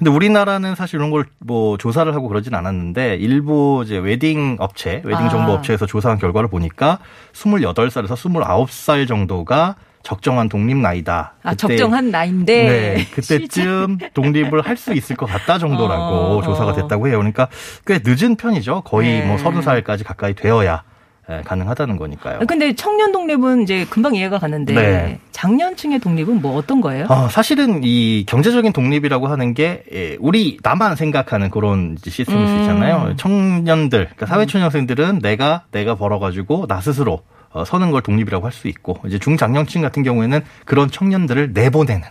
근데 0.00 0.10
우리나라는 0.10 0.74
사실 0.74 0.96
이런 0.96 1.10
걸 1.10 1.24
뭐 1.42 1.78
조사를 1.78 2.12
하고 2.14 2.28
그러진 2.28 2.54
않았는데 2.54 3.16
일부 3.16 3.82
이제 3.84 3.96
웨딩 3.98 4.56
업체, 4.60 5.00
웨딩 5.04 5.28
정보 5.30 5.52
아. 5.52 5.54
업체에서 5.56 5.86
조사한 5.86 6.18
결과를 6.18 6.48
보니까 6.50 6.98
28살에서 7.32 8.14
29살 8.14 9.08
정도가 9.08 9.76
적정한 10.02 10.48
독립 10.48 10.76
나이다. 10.76 11.34
아, 11.42 11.50
그때- 11.50 11.76
적정한 11.76 12.10
나이인데. 12.10 12.62
네, 12.96 13.06
그때쯤 13.14 13.98
독립을 14.14 14.60
할 14.62 14.76
수 14.76 14.92
있을 14.94 15.16
것 15.16 15.26
같다 15.26 15.58
정도라고 15.58 16.02
어, 16.38 16.42
조사가 16.42 16.70
어. 16.70 16.74
됐다고 16.74 17.08
해요. 17.08 17.16
그러니까 17.18 17.48
꽤 17.86 18.00
늦은 18.04 18.36
편이죠. 18.36 18.82
거의 18.82 19.20
네. 19.20 19.26
뭐 19.26 19.36
서른 19.38 19.60
살까지 19.62 20.04
가까이 20.04 20.34
되어야 20.34 20.82
예, 21.30 21.42
가능하다는 21.44 21.96
거니까요. 21.96 22.40
근데 22.48 22.74
청년 22.74 23.12
독립은 23.12 23.62
이제 23.62 23.86
금방 23.90 24.14
이해가 24.14 24.38
가는데 24.38 24.74
네. 24.74 25.20
장년층의 25.40 26.00
독립은 26.00 26.42
뭐 26.42 26.56
어떤 26.56 26.82
거예요? 26.82 27.06
어, 27.08 27.28
사실은 27.30 27.80
이 27.82 28.24
경제적인 28.28 28.74
독립이라고 28.74 29.26
하는 29.28 29.54
게 29.54 29.84
예, 29.90 30.18
우리 30.20 30.58
나만 30.62 30.96
생각하는 30.96 31.48
그런 31.48 31.96
시스템일 31.98 32.46
수 32.46 32.52
음. 32.52 32.60
있잖아요. 32.60 33.14
청년들, 33.16 34.04
그러니까 34.04 34.26
사회초년생들은 34.26 35.20
내가 35.20 35.64
내가 35.70 35.94
벌어가지고 35.94 36.66
나 36.66 36.82
스스로 36.82 37.22
어, 37.52 37.64
서는 37.64 37.90
걸 37.90 38.02
독립이라고 38.02 38.44
할 38.44 38.52
수 38.52 38.68
있고 38.68 38.98
이제 39.06 39.18
중장년층 39.18 39.80
같은 39.80 40.02
경우에는 40.02 40.42
그런 40.66 40.90
청년들을 40.90 41.52
내보내는 41.54 42.02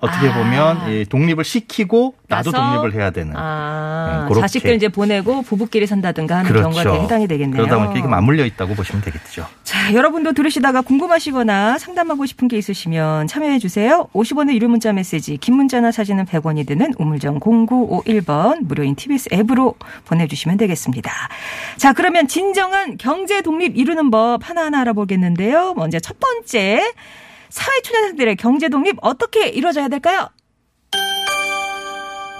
어떻게 0.00 0.28
아. 0.28 0.34
보면 0.34 0.90
이 0.92 1.04
독립을 1.06 1.44
시키고 1.44 2.14
나도? 2.28 2.50
독립을 2.52 2.94
해야 2.94 3.10
되는 3.10 3.34
아, 3.36 4.28
네. 4.32 4.40
자식들 4.40 4.74
이제 4.74 4.88
보내고 4.88 5.42
부부끼리 5.42 5.86
산다든가 5.86 6.38
하는 6.38 6.50
그렇죠. 6.50 6.70
경우가 6.70 7.02
해당이 7.02 7.28
되겠네요. 7.28 7.62
그러다 7.62 7.78
보니까 7.78 7.98
이게 7.98 8.08
맞물려 8.08 8.44
있다고 8.44 8.74
보시면 8.74 9.02
되겠죠. 9.02 9.46
자, 9.62 9.94
여러분도 9.94 10.32
들으시다가 10.32 10.80
궁금하시거나 10.82 11.78
상담하고 11.78 12.26
싶은 12.26 12.48
게 12.48 12.58
있으시면 12.58 13.26
참여해 13.26 13.58
주세요. 13.58 14.08
50원의 14.12 14.54
유료 14.54 14.68
문자 14.68 14.92
메시지, 14.92 15.36
긴 15.36 15.54
문자나 15.54 15.92
사진은 15.92 16.24
100원이 16.26 16.66
드는 16.66 16.94
우물정 16.98 17.40
0951번 17.40 18.64
무료인 18.64 18.94
TBS 18.96 19.30
앱으로 19.32 19.74
보내주시면 20.04 20.56
되겠습니다. 20.58 21.12
자, 21.76 21.92
그러면 21.92 22.28
진정한 22.28 22.96
경제 22.98 23.42
독립 23.42 23.76
이루는 23.76 24.10
법 24.10 24.48
하나하나 24.48 24.80
알아보겠는데요. 24.80 25.74
먼저 25.74 25.98
첫 26.00 26.18
번째, 26.20 26.80
사회초년생들의 27.56 28.36
경제 28.36 28.68
독립 28.68 28.96
어떻게 29.00 29.48
이루어져야 29.48 29.88
될까요? 29.88 30.28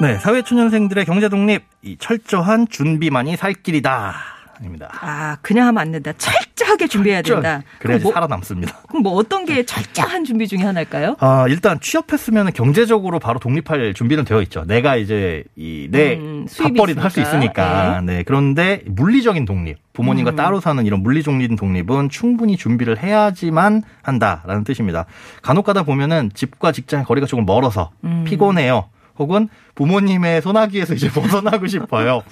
네, 0.01 0.19
사회초년생들의 0.19 1.07
경제 1.07 1.29
독립 1.31 1.65
이 1.83 1.97
철저한 1.99 2.69
준비만이 2.69 3.37
살 3.37 3.55
길이다. 3.55 4.36
입니다. 4.65 4.89
아, 5.01 5.37
그냥 5.43 5.67
하면 5.69 5.79
안 5.81 5.93
된다. 5.93 6.13
철저하게 6.17 6.87
준비해야 6.89 7.23
된다. 7.23 7.63
그래야지 7.79 8.03
그럼 8.03 8.03
뭐, 8.03 8.13
살아남습니다. 8.13 8.77
그럼 8.89 9.03
뭐 9.03 9.13
어떤 9.15 9.45
게 9.45 9.65
철저한 9.65 10.25
준비 10.25 10.49
중에 10.49 10.61
하나일까요? 10.61 11.17
아, 11.21 11.47
일단 11.49 11.79
취업했으면 11.81 12.53
경제적으로 12.53 13.19
바로 13.19 13.39
독립할 13.39 13.95
준비는 13.95 14.25
되어 14.25 14.41
있죠. 14.43 14.65
내가 14.67 14.97
이제 14.97 15.45
이내 15.57 16.17
음, 16.17 16.47
밥벌이를 16.59 17.03
할 17.03 17.11
수 17.11 17.21
있으니까. 17.21 17.37
있으니까. 17.47 18.01
네. 18.05 18.23
그런데 18.25 18.83
물리적인 18.87 19.45
독립, 19.45 19.79
부모님과 19.93 20.33
음. 20.33 20.37
따로 20.37 20.61
사는 20.61 20.85
이런 20.85 21.03
물리적인 21.03 21.57
독립은 21.57 22.09
충분히 22.09 22.57
준비를 22.57 23.03
해야지만 23.03 23.83
한다라는 24.03 24.65
뜻입니다. 24.65 25.07
간혹 25.43 25.65
가다 25.67 25.83
보면은 25.85 26.31
집과 26.35 26.73
직장의 26.73 27.05
거리가 27.07 27.27
조금 27.27 27.45
멀어서 27.47 27.91
음. 28.05 28.25
피곤해요. 28.27 28.89
혹은 29.19 29.49
부모님의 29.77 30.43
소나기에서 30.43 30.95
이제 30.95 31.09
벗어나고 31.13 31.67
싶어요. 31.69 32.23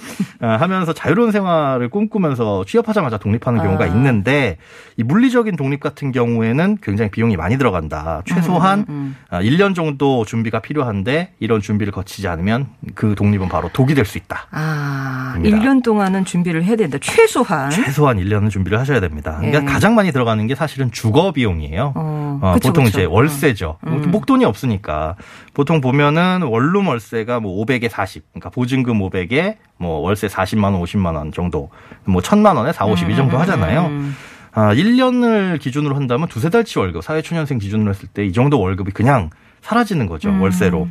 아, 0.41 0.57
하면서 0.57 0.93
자유로운 0.93 1.31
생활을 1.31 1.89
꿈꾸면서 1.91 2.65
취업하자마자 2.67 3.19
독립하는 3.19 3.63
경우가 3.63 3.85
아. 3.85 3.87
있는데 3.87 4.57
이 4.97 5.03
물리적인 5.05 5.57
독립 5.57 5.81
같은 5.81 6.11
경우에는 6.11 6.79
굉장히 6.83 7.11
비용이 7.11 7.37
많이 7.37 7.57
들어간다. 7.59 8.23
최소한 8.27 8.81
음, 8.81 8.85
음. 8.89 9.17
아, 9.31 9.41
1년 9.41 9.75
정도 9.75 10.25
준비가 10.25 10.61
필요한데 10.61 11.35
이런 11.39 11.61
준비를 11.61 11.93
거치지 11.93 12.27
않으면 12.27 12.67
그 12.95 13.15
독립은 13.15 13.49
바로 13.49 13.69
독이 13.73 13.95
될 13.95 14.05
수 14.05 14.19
있다. 14.19 14.47
아, 14.51 15.35
입니다. 15.37 15.59
1년 15.59 15.83
동안은 15.83 16.25
준비를 16.25 16.65
해야 16.65 16.77
된다. 16.77 16.99
최소한. 17.01 17.71
최소한 17.71 18.19
1년은 18.19 18.51
준비를 18.51 18.79
하셔야 18.79 19.01
됩니다. 19.01 19.37
그러니까 19.41 19.63
예. 19.63 19.65
가장 19.65 19.95
많이 19.95 20.13
들어가는 20.13 20.47
게 20.47 20.55
사실은 20.55 20.91
주거 20.91 21.33
비용이에요. 21.33 21.93
어, 21.95 22.39
어, 22.43 22.53
그쵸, 22.55 22.69
보통 22.69 22.85
그쵸. 22.85 22.99
이제 23.01 23.05
월세죠. 23.07 23.79
음. 23.87 24.11
목돈이 24.11 24.45
없으니까 24.45 25.17
보통 25.55 25.81
보면은 25.81 26.43
원룸 26.43 26.89
월세가 26.89 27.34
뭐 27.41 27.65
500에 27.65 27.89
40, 27.89 28.25
그러니까 28.33 28.51
보증금 28.51 28.99
500에 29.01 29.57
뭐 29.77 29.99
월세 30.01 30.27
40만 30.27 30.65
원, 30.73 30.83
50만 30.83 31.15
원 31.17 31.33
정도, 31.33 31.71
뭐 32.05 32.21
1000만 32.23 32.57
원에 32.57 32.73
4, 32.73 32.87
50 32.87 33.11
이 33.11 33.17
정도 33.17 33.39
하잖아요. 33.39 33.87
음. 33.87 34.17
아, 34.53 34.73
1년을 34.75 35.59
기준으로 35.61 35.97
한다면 35.97 36.29
두세 36.29 36.49
달치 36.51 36.79
월급, 36.79 37.03
사회초년생 37.03 37.59
기준으로 37.59 37.91
했을 37.91 38.09
때 38.09 38.25
이 38.25 38.33
정도 38.33 38.61
월급이 38.61 38.93
그냥 38.93 39.31
사라지는 39.63 40.07
거죠, 40.07 40.29
음. 40.29 40.41
월세로. 40.43 40.89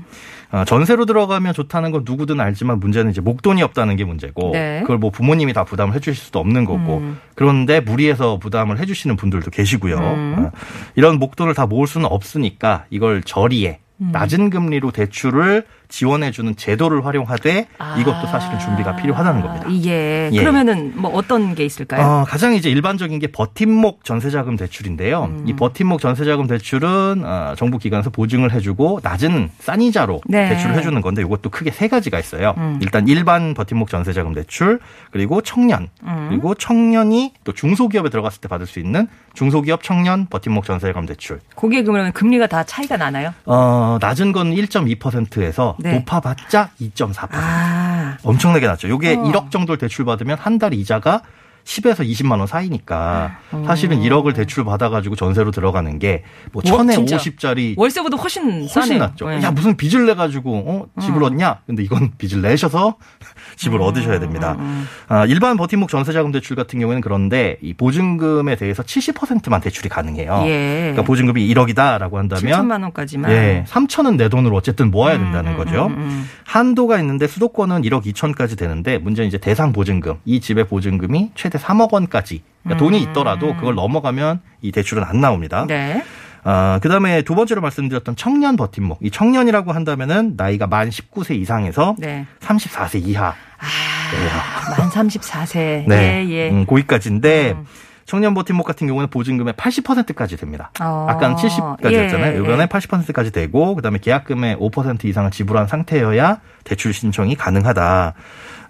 아, 0.52 0.66
전세로 0.66 1.06
들어가면 1.06 1.54
좋다는 1.54 1.92
건 1.92 2.04
누구든 2.06 2.40
알지만 2.40 2.80
문제는 2.80 3.10
이제 3.10 3.22
목돈이 3.22 3.64
없다는 3.64 3.96
게 3.96 4.04
문제고 4.04 4.52
네. 4.54 4.82
그걸 4.82 5.00
뭐 5.00 5.10
부모님이 5.10 5.52
다 5.54 5.64
부담을 5.64 5.96
해주실 5.96 6.26
수도 6.26 6.38
없는 6.40 6.66
거고 6.66 6.98
음. 6.98 7.20
그런데 7.34 7.80
무리해서 7.80 8.38
부담을 8.38 8.78
해주시는 8.78 9.16
분들도 9.16 9.50
계시고요. 9.50 9.98
음. 9.98 10.36
아, 10.38 10.52
이런 10.96 11.18
목돈을 11.18 11.56
다 11.56 11.66
모을 11.66 11.88
수는 11.88 12.06
없으니까 12.08 12.86
이걸 12.92 13.24
저리에 13.24 13.80
음. 14.02 14.10
낮은 14.12 14.52
금리로 14.52 14.92
대출을 14.92 15.66
지원해주는 15.94 16.56
제도를 16.56 17.06
활용하되 17.06 17.68
이것도 18.00 18.26
사실은 18.26 18.58
준비가 18.58 18.96
필요하다는 18.96 19.42
겁니다. 19.42 19.66
아, 19.68 19.70
이게 19.72 20.28
예. 20.34 20.40
그러면은 20.40 20.92
뭐 20.96 21.12
어떤 21.12 21.54
게 21.54 21.64
있을까요? 21.66 22.04
어, 22.04 22.26
가장 22.28 22.56
이제 22.56 22.72
일반적인 22.72 23.20
게 23.20 23.28
버팀목 23.28 24.04
전세자금 24.04 24.56
대출인데요. 24.58 25.26
음. 25.26 25.44
이 25.48 25.54
버팀목 25.54 26.02
전세자금 26.02 26.48
대출은 26.48 27.24
어, 27.24 27.54
정부 27.56 27.78
기관에서 27.78 28.10
보증을 28.10 28.54
해주고 28.54 29.02
낮은 29.04 29.52
싼 29.60 29.84
이자로 29.84 30.22
네. 30.26 30.50
대출을 30.50 30.76
해주는 30.78 31.00
건데 31.02 31.22
이것도 31.22 31.52
크게 31.52 31.70
세 31.70 31.88
가지가 31.88 32.18
있어요. 32.18 32.56
음. 32.58 32.80
일단 32.82 33.08
일반 33.08 33.54
버팀목 33.54 33.90
전세자금 33.90 34.34
대출, 34.34 34.80
그리고 35.12 35.42
청년, 35.42 35.90
음. 36.02 36.26
그리고 36.30 36.56
청년이 36.56 37.34
또 37.44 37.54
중소기업에 37.54 38.10
들어갔을 38.10 38.42
때 38.42 38.48
받을 38.48 38.66
수 38.66 38.80
있는 38.80 39.08
중소기업 39.36 39.84
청년 39.84 40.26
버팀목 40.28 40.66
전세자금 40.66 41.06
대출. 41.06 41.40
그게 41.56 41.84
그러면 41.84 42.12
금리가 42.14 42.48
다 42.48 42.64
차이가 42.64 42.98
나나요? 42.98 43.32
어, 43.46 44.00
낮은 44.02 44.32
건 44.32 44.56
1.2%에서 44.56 45.76
네. 45.84 45.94
높아봤자 45.96 46.70
2.4%. 46.82 47.28
아, 47.34 48.18
엄청나게 48.24 48.66
낮죠. 48.68 48.88
요게 48.90 49.16
어. 49.16 49.24
1억 49.24 49.52
정도를 49.52 49.78
대출 49.78 50.06
받으면 50.06 50.38
한 50.40 50.58
달 50.58 50.74
이자가 50.74 51.22
10에서 51.66 52.00
20만 52.10 52.38
원 52.40 52.48
사이니까 52.48 53.38
어. 53.52 53.64
사실은 53.66 54.02
1억을 54.02 54.36
대출 54.36 54.66
받아가지고 54.66 55.16
전세로 55.16 55.52
들어가는 55.52 55.98
게뭐 56.00 56.22
와, 56.56 56.62
천에 56.64 56.94
진짜. 56.94 57.18
50짜리 57.18 57.76
월세보다 57.78 58.18
훨씬 58.18 58.68
훨씬. 58.68 58.98
낫죠. 58.98 59.30
네. 59.30 59.42
야 59.42 59.52
무슨 59.52 59.76
빚을 59.78 60.06
내 60.06 60.14
가지고 60.14 60.64
어 60.68 61.02
집을 61.02 61.24
얻냐? 61.24 61.62
근데 61.66 61.84
이건 61.84 62.12
빚을 62.18 62.42
내셔서 62.42 62.96
집을 63.56 63.82
얻으셔야 63.82 64.20
됩니다. 64.20 64.56
음. 64.60 64.86
아, 65.08 65.26
일반 65.26 65.58
버팀목 65.58 65.90
전세자금 65.90 66.32
대출 66.32 66.56
같은 66.56 66.80
경우에는 66.80 67.02
그런데 67.02 67.58
이 67.62 67.74
보증금에 67.74 68.56
대해서 68.56 68.84
70%만 68.84 69.62
대출이 69.62 69.90
가능해요. 69.90 70.44
예. 70.46 70.80
그러니까 70.92 71.04
보증금이 71.04 71.48
1억이다라고 71.54 72.16
한다면 72.16 72.44
7천만 72.52 72.82
원까지만. 72.84 73.32
예, 73.32 73.66
3천은 73.68 74.18
내 74.18 74.30
돈으로 74.30 74.56
어쨌든 74.56 74.92
모아야 74.92 75.18
된다는 75.18 75.54
음, 75.54 75.58
거죠. 75.58 75.86
음, 75.88 75.94
음. 75.98 76.30
한도가 76.46 77.00
있는데 77.00 77.28
수도권은 77.28 77.82
1억 77.84 78.06
2천까지 78.06 78.58
되는데 78.58 78.98
문제는 78.98 79.28
이제 79.28 79.38
대상 79.38 79.72
보증금 79.74 80.16
이 80.26 80.40
집의 80.40 80.68
보증금이 80.68 81.32
최대 81.36 81.53
3억 81.60 81.94
원까지 81.94 82.44
그러니까 82.64 82.84
돈이 82.84 83.02
있더라도 83.04 83.56
그걸 83.56 83.76
넘어가면 83.76 84.42
이 84.62 84.72
대출은 84.72 85.04
안 85.04 85.20
나옵니다. 85.22 85.64
음. 85.64 85.68
네. 85.68 86.04
아, 86.46 86.80
그다음에 86.82 87.22
두 87.22 87.36
번째로 87.36 87.62
말씀드렸던 87.62 88.16
청년 88.16 88.58
버팀목. 88.58 89.00
이 89.02 89.12
청년이라고 89.12 89.72
한다면은 89.72 90.34
나이가 90.36 90.68
만 90.68 90.90
19세 90.90 91.36
이상에서 91.36 91.96
네. 91.98 92.26
34세 92.42 93.06
이하. 93.08 93.28
아, 93.28 94.78
만 94.78 94.90
34세. 94.90 95.86
네. 95.88 96.26
예, 96.28 96.30
예. 96.30 96.50
음, 96.50 96.66
고기까지인데 96.66 97.54
음. 97.54 97.66
청년 98.06 98.34
버팀목 98.34 98.66
같은 98.66 98.88
경우는 98.88 99.10
보증금의 99.10 99.54
80%까지 99.54 100.36
됩니다. 100.36 100.72
어. 100.82 101.06
아까는 101.10 101.38
70까지였잖아요. 101.38 102.34
예, 102.34 102.38
이번에 102.40 102.64
예. 102.64 102.66
80%까지 102.66 103.32
되고 103.32 103.76
그다음에 103.76 104.00
계약금의 104.00 104.58
5% 104.58 105.06
이상을 105.06 105.32
지불한 105.32 105.68
상태여야 105.68 106.40
대출 106.66 106.94
신청이 106.94 107.36
가능하다. 107.36 108.14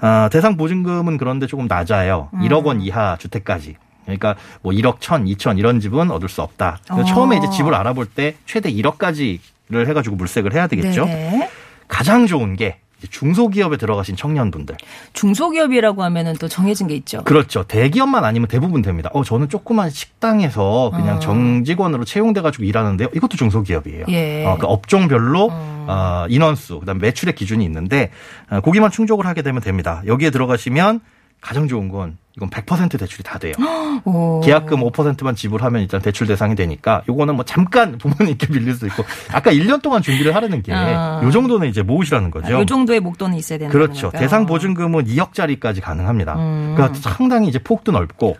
아, 0.05 0.27
대상 0.29 0.57
보증금은 0.57 1.15
그런데 1.15 1.47
조금 1.47 1.65
낮아요. 1.65 2.27
음. 2.33 2.41
1억 2.41 2.65
원 2.65 2.81
이하 2.81 3.15
주택까지. 3.17 3.77
그러니까 4.03 4.35
뭐 4.61 4.73
1억 4.73 4.99
1천, 4.99 5.33
2천 5.33 5.57
이런 5.57 5.79
집은 5.79 6.11
얻을 6.11 6.27
수 6.27 6.41
없다. 6.41 6.79
어. 6.91 7.05
처음에 7.05 7.37
이제 7.37 7.49
집을 7.49 7.73
알아볼 7.73 8.05
때 8.07 8.35
최대 8.45 8.69
1억까지를 8.69 9.87
해가지고 9.87 10.17
물색을 10.17 10.53
해야 10.53 10.67
되겠죠. 10.67 11.05
네. 11.05 11.49
가장 11.87 12.27
좋은 12.27 12.57
게 12.57 12.79
중소기업에 13.09 13.77
들어가신 13.77 14.15
청년분들. 14.15 14.75
중소기업이라고 15.13 16.03
하면은 16.03 16.33
또 16.39 16.47
정해진 16.47 16.87
게 16.87 16.95
있죠. 16.95 17.23
그렇죠. 17.23 17.63
대기업만 17.63 18.25
아니면 18.25 18.47
대부분 18.47 18.81
됩니다. 18.81 19.09
어, 19.13 19.23
저는 19.23 19.49
조그만 19.49 19.89
식당에서 19.89 20.91
그냥 20.93 21.17
어. 21.17 21.19
정직원으로 21.19 22.05
채용돼가지고 22.05 22.63
일하는데요. 22.63 23.09
이것도 23.15 23.37
중소기업이에요. 23.37 24.05
예. 24.09 24.45
어, 24.45 24.57
그 24.57 24.67
업종별로 24.67 25.49
어. 25.51 25.85
어, 25.87 26.25
인원수, 26.29 26.79
그다음 26.79 26.99
매출의 26.99 27.35
기준이 27.35 27.63
있는데 27.65 28.11
어, 28.49 28.61
고기만 28.61 28.91
충족을 28.91 29.25
하게 29.25 29.41
되면 29.41 29.61
됩니다. 29.61 30.01
여기에 30.05 30.29
들어가시면 30.29 31.01
가장 31.43 31.67
좋은 31.67 31.89
건 31.89 32.17
이건 32.35 32.49
100% 32.49 32.97
대출이 32.97 33.21
다 33.21 33.37
돼요. 33.37 33.53
오. 34.05 34.41
계약금 34.41 34.79
5%만 34.79 35.35
지불하면 35.35 35.81
일단 35.81 36.01
대출 36.01 36.25
대상이 36.25 36.55
되니까 36.55 37.03
요거는 37.07 37.35
뭐 37.35 37.45
잠깐 37.45 37.97
부모님께 37.99 38.47
빌릴 38.47 38.73
수 38.73 38.87
있고 38.87 39.03
아까 39.31 39.51
1년 39.51 39.81
동안 39.81 40.01
준비를 40.01 40.33
하라는 40.35 40.63
게요 40.63 40.75
아. 40.75 41.29
정도는 41.29 41.67
이제 41.67 41.83
모으시라는 41.83 42.31
거죠. 42.31 42.61
이 42.61 42.65
정도의 42.65 43.01
목돈이 43.01 43.37
있어야 43.37 43.59
되는 43.59 43.71
그렇죠. 43.71 44.09
거니까. 44.09 44.19
대상 44.19 44.45
보증금은 44.45 45.05
2억짜리까지 45.05 45.81
가능합니다. 45.81 46.35
음. 46.35 46.73
그러니까 46.75 46.99
상당히 46.99 47.49
이제 47.49 47.59
폭도 47.59 47.91
넓고 47.91 48.37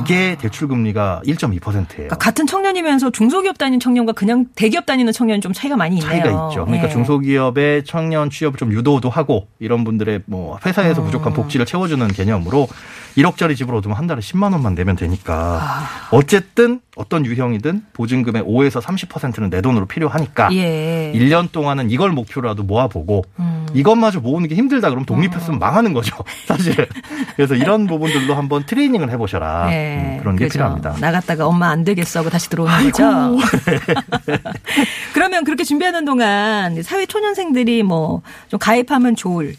이게 0.00 0.36
대출 0.40 0.68
금리가 0.68 1.22
1.2%예요. 1.24 1.86
그러니까 1.86 2.16
같은 2.16 2.46
청년이면서 2.46 3.10
중소기업 3.10 3.58
다니는 3.58 3.80
청년과 3.80 4.12
그냥 4.12 4.46
대기업 4.54 4.86
다니는 4.86 5.12
청년 5.12 5.40
좀 5.40 5.52
차이가 5.52 5.76
많이 5.76 5.96
있네요. 5.96 6.10
차이가 6.10 6.28
있죠. 6.28 6.64
그러니까 6.64 6.88
예. 6.88 6.92
중소기업의 6.92 7.84
청년 7.84 8.30
취업을 8.30 8.58
좀 8.58 8.72
유도도 8.72 9.10
하고 9.10 9.48
이런 9.58 9.84
분들의 9.84 10.22
뭐 10.26 10.58
회사에서 10.64 11.02
음. 11.02 11.06
부족한 11.06 11.32
복지를 11.32 11.66
채워주는 11.66 12.06
개념으로 12.08 12.68
1억짜리 13.16 13.56
집을 13.56 13.74
얻으면 13.74 13.96
한 13.96 14.06
달에 14.06 14.20
10만 14.20 14.52
원만 14.52 14.74
내면 14.74 14.96
되니까 14.96 15.60
아. 15.60 16.08
어쨌든 16.10 16.80
어떤 16.96 17.24
유형이든 17.24 17.84
보증금의 17.92 18.42
5에서 18.42 18.80
30%는 18.80 19.50
내 19.50 19.60
돈으로 19.60 19.86
필요하니까 19.86 20.48
예. 20.52 21.12
1년 21.14 21.52
동안은 21.52 21.90
이걸 21.90 22.10
목표라도 22.10 22.64
모아보고 22.64 23.24
음. 23.38 23.66
이것마저 23.74 24.20
모으는 24.20 24.48
게 24.48 24.54
힘들다 24.54 24.88
그러면 24.88 25.04
독립했으면 25.06 25.58
망하는 25.58 25.92
거죠. 25.92 26.16
사실은. 26.46 26.86
그래서 27.36 27.54
이런 27.54 27.86
부분들로 27.88 28.34
한번 28.34 28.64
트레이닝을 28.64 29.10
해보셔라. 29.10 29.67
예, 29.72 29.96
음, 30.16 30.18
그런 30.20 30.36
게 30.36 30.44
그죠. 30.44 30.54
필요합니다. 30.54 30.96
나갔다가 31.00 31.46
엄마 31.46 31.68
안 31.68 31.84
되겠어 31.84 32.20
하고 32.20 32.30
다시 32.30 32.48
들어오는 32.50 32.90
거죠. 32.90 33.36
그러면 35.14 35.44
그렇게 35.44 35.64
준비하는 35.64 36.04
동안 36.04 36.82
사회 36.82 37.06
초년생들이 37.06 37.82
뭐 37.82 38.22
좀 38.48 38.58
가입하면 38.58 39.14
좋을 39.16 39.46
음, 39.48 39.54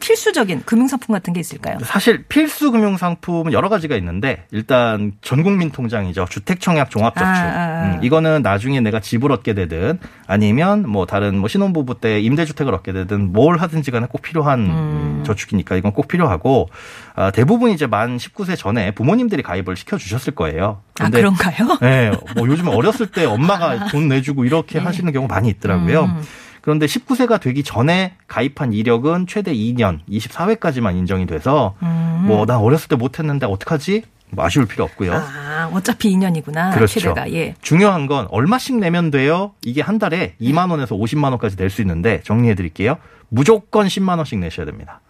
필수적인 0.00 0.62
금융상품 0.64 1.12
같은 1.14 1.32
게 1.32 1.40
있을까요? 1.40 1.78
사실 1.82 2.24
필수 2.24 2.70
금융 2.70 2.96
상품은 2.96 3.52
여러 3.52 3.68
가지가 3.68 3.96
있는데 3.96 4.44
일단 4.50 5.12
전국민 5.20 5.70
통장이죠. 5.70 6.26
주택청약 6.28 6.90
종합저축. 6.90 7.26
아, 7.26 7.32
아, 7.32 7.58
아. 7.58 7.82
음, 7.84 8.04
이거는 8.04 8.42
나중에 8.42 8.80
내가 8.80 9.00
집을 9.00 9.32
얻게 9.32 9.54
되든 9.54 9.98
아니면 10.26 10.88
뭐 10.88 11.06
다른 11.06 11.38
뭐 11.38 11.48
신혼부부 11.48 12.00
때 12.00 12.20
임대주택을 12.20 12.74
얻게 12.74 12.92
되든 12.92 13.32
뭘 13.32 13.58
하든지 13.58 13.90
간에 13.90 14.06
꼭 14.08 14.22
필요한 14.22 14.60
음, 14.60 15.22
저축이니까 15.26 15.76
이건 15.76 15.92
꼭 15.92 16.08
필요하고 16.08 16.68
아, 17.14 17.30
대부분 17.30 17.70
이제 17.70 17.86
만 17.86 18.16
19세 18.16 18.56
전에 18.56 18.90
부모님들이 18.92 19.42
가입을 19.42 19.76
시켜 19.76 19.96
주셨을 19.96 20.34
거예요. 20.34 20.82
아 20.98 21.10
그런가요? 21.10 21.78
네, 21.80 22.10
뭐 22.34 22.46
요즘 22.48 22.68
어렸을 22.68 23.06
때 23.06 23.24
엄마가 23.24 23.86
돈 23.90 24.08
내주고 24.08 24.44
이렇게 24.44 24.78
하시는 24.78 25.10
경우 25.12 25.26
많이 25.26 25.48
있더라고요. 25.48 26.04
음. 26.04 26.22
그런데 26.66 26.86
19세가 26.86 27.40
되기 27.40 27.62
전에 27.62 28.14
가입한 28.26 28.72
이력은 28.72 29.28
최대 29.28 29.54
2년, 29.54 30.00
24회까지만 30.10 30.96
인정이 30.96 31.24
돼서 31.26 31.76
뭐나 32.24 32.58
어렸을 32.58 32.88
때 32.88 32.96
못했는데 32.96 33.46
어떡하지? 33.46 34.02
뭐 34.30 34.44
아쉬울 34.44 34.66
필요 34.66 34.82
없고요. 34.82 35.12
아 35.14 35.70
어차피 35.72 36.12
2년이구나 36.12 36.74
그렇죠. 36.74 36.98
최대가 36.98 37.30
예. 37.32 37.54
중요한 37.62 38.08
건 38.08 38.26
얼마씩 38.30 38.78
내면 38.80 39.12
돼요? 39.12 39.52
이게 39.64 39.80
한 39.80 40.00
달에 40.00 40.34
2만 40.40 40.68
원에서 40.72 40.96
50만 40.96 41.30
원까지 41.30 41.54
낼 41.56 41.70
수 41.70 41.82
있는데 41.82 42.20
정리해 42.24 42.56
드릴게요. 42.56 42.96
무조건 43.28 43.86
10만 43.86 44.16
원씩 44.16 44.40
내셔야 44.40 44.66
됩니다. 44.66 45.00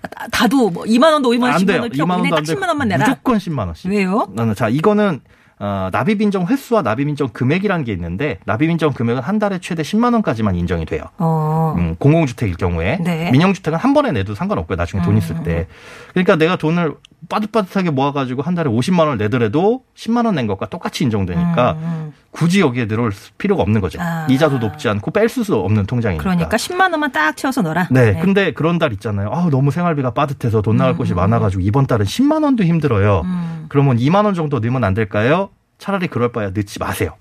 다- 0.00 0.26
다도 0.32 0.70
뭐 0.70 0.84
2만 0.84 1.12
원도 1.12 1.28
5만 1.32 1.42
원, 1.42 1.52
안 1.52 1.58
10만 1.60 1.66
돼요. 1.66 1.80
원 1.82 1.90
필요 1.90 2.04
2만 2.06 2.10
없고 2.10 2.12
원도 2.12 2.22
그냥 2.22 2.30
딱안 2.30 2.44
되고 2.46 2.58
10만 2.60 2.68
원만 2.68 2.88
내라. 2.88 3.04
무조건 3.06 3.36
10만 3.36 3.66
원씩. 3.66 3.90
왜요? 3.90 4.26
나는 4.34 4.54
자 4.54 4.70
이거는 4.70 5.20
어, 5.64 5.90
납입 5.92 6.20
인정 6.20 6.44
횟수와 6.48 6.82
납입 6.82 7.06
인정 7.08 7.28
금액이라는 7.28 7.84
게 7.84 7.92
있는데 7.92 8.40
납입 8.46 8.68
인정 8.68 8.92
금액은 8.92 9.22
한 9.22 9.38
달에 9.38 9.60
최대 9.60 9.84
10만 9.84 10.12
원까지만 10.12 10.56
인정이 10.56 10.86
돼요. 10.86 11.04
어. 11.18 11.74
음, 11.78 11.94
공공주택일 12.00 12.56
경우에 12.56 12.98
네. 13.00 13.30
민영주택은 13.30 13.78
한 13.78 13.94
번에 13.94 14.10
내도 14.10 14.34
상관없고요. 14.34 14.74
나중에 14.76 15.04
돈 15.04 15.16
있을 15.16 15.44
때. 15.44 15.68
그러니까 16.14 16.34
내가 16.34 16.56
돈을 16.56 16.94
빠듯빠듯하게 17.28 17.90
모아가지고 17.90 18.42
한 18.42 18.56
달에 18.56 18.68
50만 18.68 18.98
원을 19.00 19.18
내더라도 19.18 19.84
10만 19.96 20.24
원 20.26 20.32
낸 20.34 20.48
것과 20.48 20.66
똑같이 20.66 21.04
인정되니까 21.04 21.72
음, 21.78 22.12
굳이 22.32 22.60
여기에 22.60 22.88
들어올 22.88 23.12
필요가 23.38 23.62
없는 23.62 23.80
거죠. 23.80 24.00
아. 24.00 24.26
이자도 24.28 24.58
높지 24.58 24.88
않고 24.88 25.12
뺄수 25.12 25.44
없는 25.54 25.86
통장이니까. 25.86 26.22
그러니까 26.24 26.56
10만 26.56 26.90
원만 26.90 27.12
딱 27.12 27.36
채워서 27.36 27.62
넣어라. 27.62 27.86
네, 27.92 28.18
근데 28.20 28.52
그런 28.52 28.78
달 28.78 28.92
있잖아요. 28.94 29.30
아, 29.30 29.48
너무 29.50 29.70
생활비가 29.70 30.10
빠듯해서 30.12 30.62
돈 30.62 30.78
나갈 30.78 30.96
곳이 30.96 31.14
많아가지고 31.14 31.62
이번 31.62 31.86
달은 31.86 32.04
10만 32.06 32.42
원도 32.42 32.64
힘들어요. 32.64 33.20
음. 33.24 33.66
그러면 33.68 33.98
2만 33.98 34.24
원 34.24 34.34
정도 34.34 34.58
넣으면 34.58 34.82
안 34.82 34.94
될까요? 34.94 35.50
차라리 35.82 36.06
그럴 36.06 36.30
바에 36.30 36.50
넣지 36.50 36.78
마세요. 36.78 37.16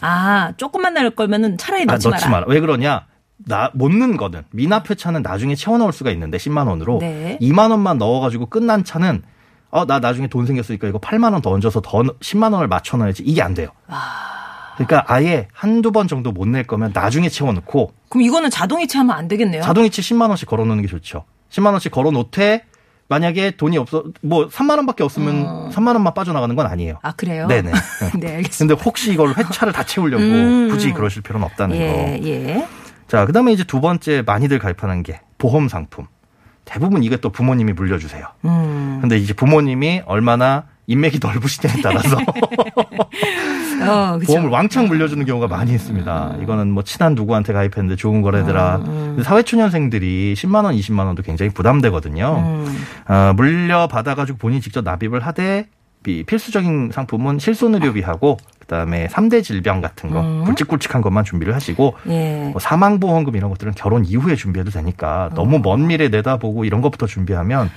아 0.00 0.52
조금만 0.56 0.94
낼 0.94 1.10
거면은 1.10 1.58
차라리 1.58 1.82
아, 1.82 1.92
넣지 1.92 2.08
넣지 2.08 2.24
마라. 2.26 2.40
마라. 2.40 2.46
왜 2.48 2.60
그러냐? 2.60 3.04
나 3.46 3.70
못 3.74 3.90
넣는 3.92 4.16
거는 4.16 4.44
미납표 4.52 4.94
차는 4.94 5.20
나중에 5.22 5.54
채워 5.54 5.76
넣을 5.76 5.92
수가 5.92 6.10
있는데 6.12 6.38
10만 6.38 6.66
원으로 6.68 6.98
네. 7.00 7.36
2만 7.42 7.70
원만 7.70 7.98
넣어 7.98 8.20
가지고 8.20 8.46
끝난 8.46 8.84
차는 8.84 9.22
어 9.70 9.84
나 9.86 9.98
나중에 9.98 10.28
돈 10.28 10.46
생겼으니까 10.46 10.88
이거 10.88 10.98
8만 10.98 11.32
원 11.32 11.42
더 11.42 11.50
얹어서 11.50 11.82
더 11.82 12.02
넣- 12.02 12.18
10만 12.20 12.52
원을 12.54 12.68
맞춰 12.68 12.96
넣어야지 12.96 13.22
이게 13.26 13.42
안 13.42 13.52
돼요. 13.54 13.68
그러니까 14.76 15.04
아예 15.08 15.48
한두 15.52 15.92
번 15.92 16.08
정도 16.08 16.32
못 16.32 16.48
낼 16.48 16.64
거면 16.66 16.92
나중에 16.94 17.28
채워 17.28 17.52
넣고 17.52 17.92
그럼 18.08 18.22
이거는 18.22 18.48
자동이체 18.50 18.98
하면 18.98 19.14
안 19.16 19.28
되겠네요. 19.28 19.62
자동이체 19.62 20.00
10만 20.00 20.28
원씩 20.28 20.48
걸어 20.48 20.64
놓는 20.64 20.80
게 20.82 20.88
좋죠. 20.88 21.24
10만 21.50 21.72
원씩 21.72 21.92
걸어 21.92 22.10
놓되 22.12 22.64
만약에 23.08 23.52
돈이 23.52 23.76
없어 23.78 24.04
뭐 24.22 24.48
3만 24.48 24.76
원밖에 24.78 25.02
없으면 25.04 25.70
3만 25.70 25.88
원만 25.88 26.14
빠져나가는 26.14 26.54
건 26.56 26.66
아니에요. 26.66 26.98
아 27.02 27.12
그래요? 27.12 27.46
네네. 27.46 27.70
네 28.18 28.36
알겠습니다. 28.36 28.74
근데 28.74 28.74
혹시 28.84 29.12
이걸 29.12 29.34
회차를 29.36 29.72
다 29.72 29.84
채우려고 29.84 30.22
음. 30.22 30.68
굳이 30.70 30.92
그러실 30.92 31.22
필요는 31.22 31.44
없다는 31.46 31.76
거. 31.76 31.82
예 31.82 32.20
예. 32.24 32.66
자, 33.06 33.26
그다음에 33.26 33.52
이제 33.52 33.64
두 33.64 33.80
번째 33.80 34.22
많이들 34.24 34.58
가입하는 34.58 35.02
게 35.02 35.20
보험 35.38 35.68
상품. 35.68 36.06
대부분 36.64 37.02
이게 37.02 37.16
또 37.18 37.30
부모님이 37.30 37.74
물려주세요. 37.74 38.26
음. 38.46 38.98
근데 39.00 39.18
이제 39.18 39.34
부모님이 39.34 40.02
얼마나 40.06 40.64
인맥이 40.86 41.18
넓으시냐에 41.22 41.80
따라서 41.82 42.16
어. 43.86 44.18
보험을 44.24 44.48
왕창 44.50 44.86
물려주는 44.86 45.24
경우가 45.26 45.48
많이 45.48 45.72
있습니다. 45.74 46.36
이거는 46.42 46.70
뭐 46.70 46.82
친한 46.84 47.14
누구한테 47.14 47.52
가입했는데 47.52 47.96
좋은 47.96 48.22
거래더라. 48.22 48.78
근데 48.84 49.22
사회초년생들이 49.22 50.34
10만 50.36 50.64
원, 50.64 50.74
20만 50.76 51.06
원도 51.06 51.22
굉장히 51.22 51.50
부담되거든요. 51.52 52.44
음. 52.66 52.84
어, 53.08 53.32
물려 53.36 53.86
받아가지고 53.88 54.38
본인이 54.38 54.60
직접 54.60 54.84
납입을 54.84 55.20
하되 55.20 55.66
비- 56.02 56.22
필수적인 56.24 56.90
상품은 56.92 57.38
실손의료비하고 57.38 58.36
그다음에 58.60 59.06
3대 59.08 59.42
질병 59.42 59.80
같은 59.80 60.10
거 60.10 60.20
음. 60.20 60.44
굵직굵직한 60.44 61.02
것만 61.02 61.24
준비를 61.24 61.54
하시고 61.54 61.94
예. 62.08 62.48
뭐 62.52 62.58
사망보험금 62.60 63.36
이런 63.36 63.50
것들은 63.50 63.72
결혼 63.74 64.04
이후에 64.04 64.36
준비해도 64.36 64.70
되니까 64.70 65.30
너무 65.34 65.60
먼 65.62 65.86
미래 65.86 66.08
내다보고 66.08 66.64
이런 66.64 66.80
것부터 66.80 67.06
준비하면 67.06 67.70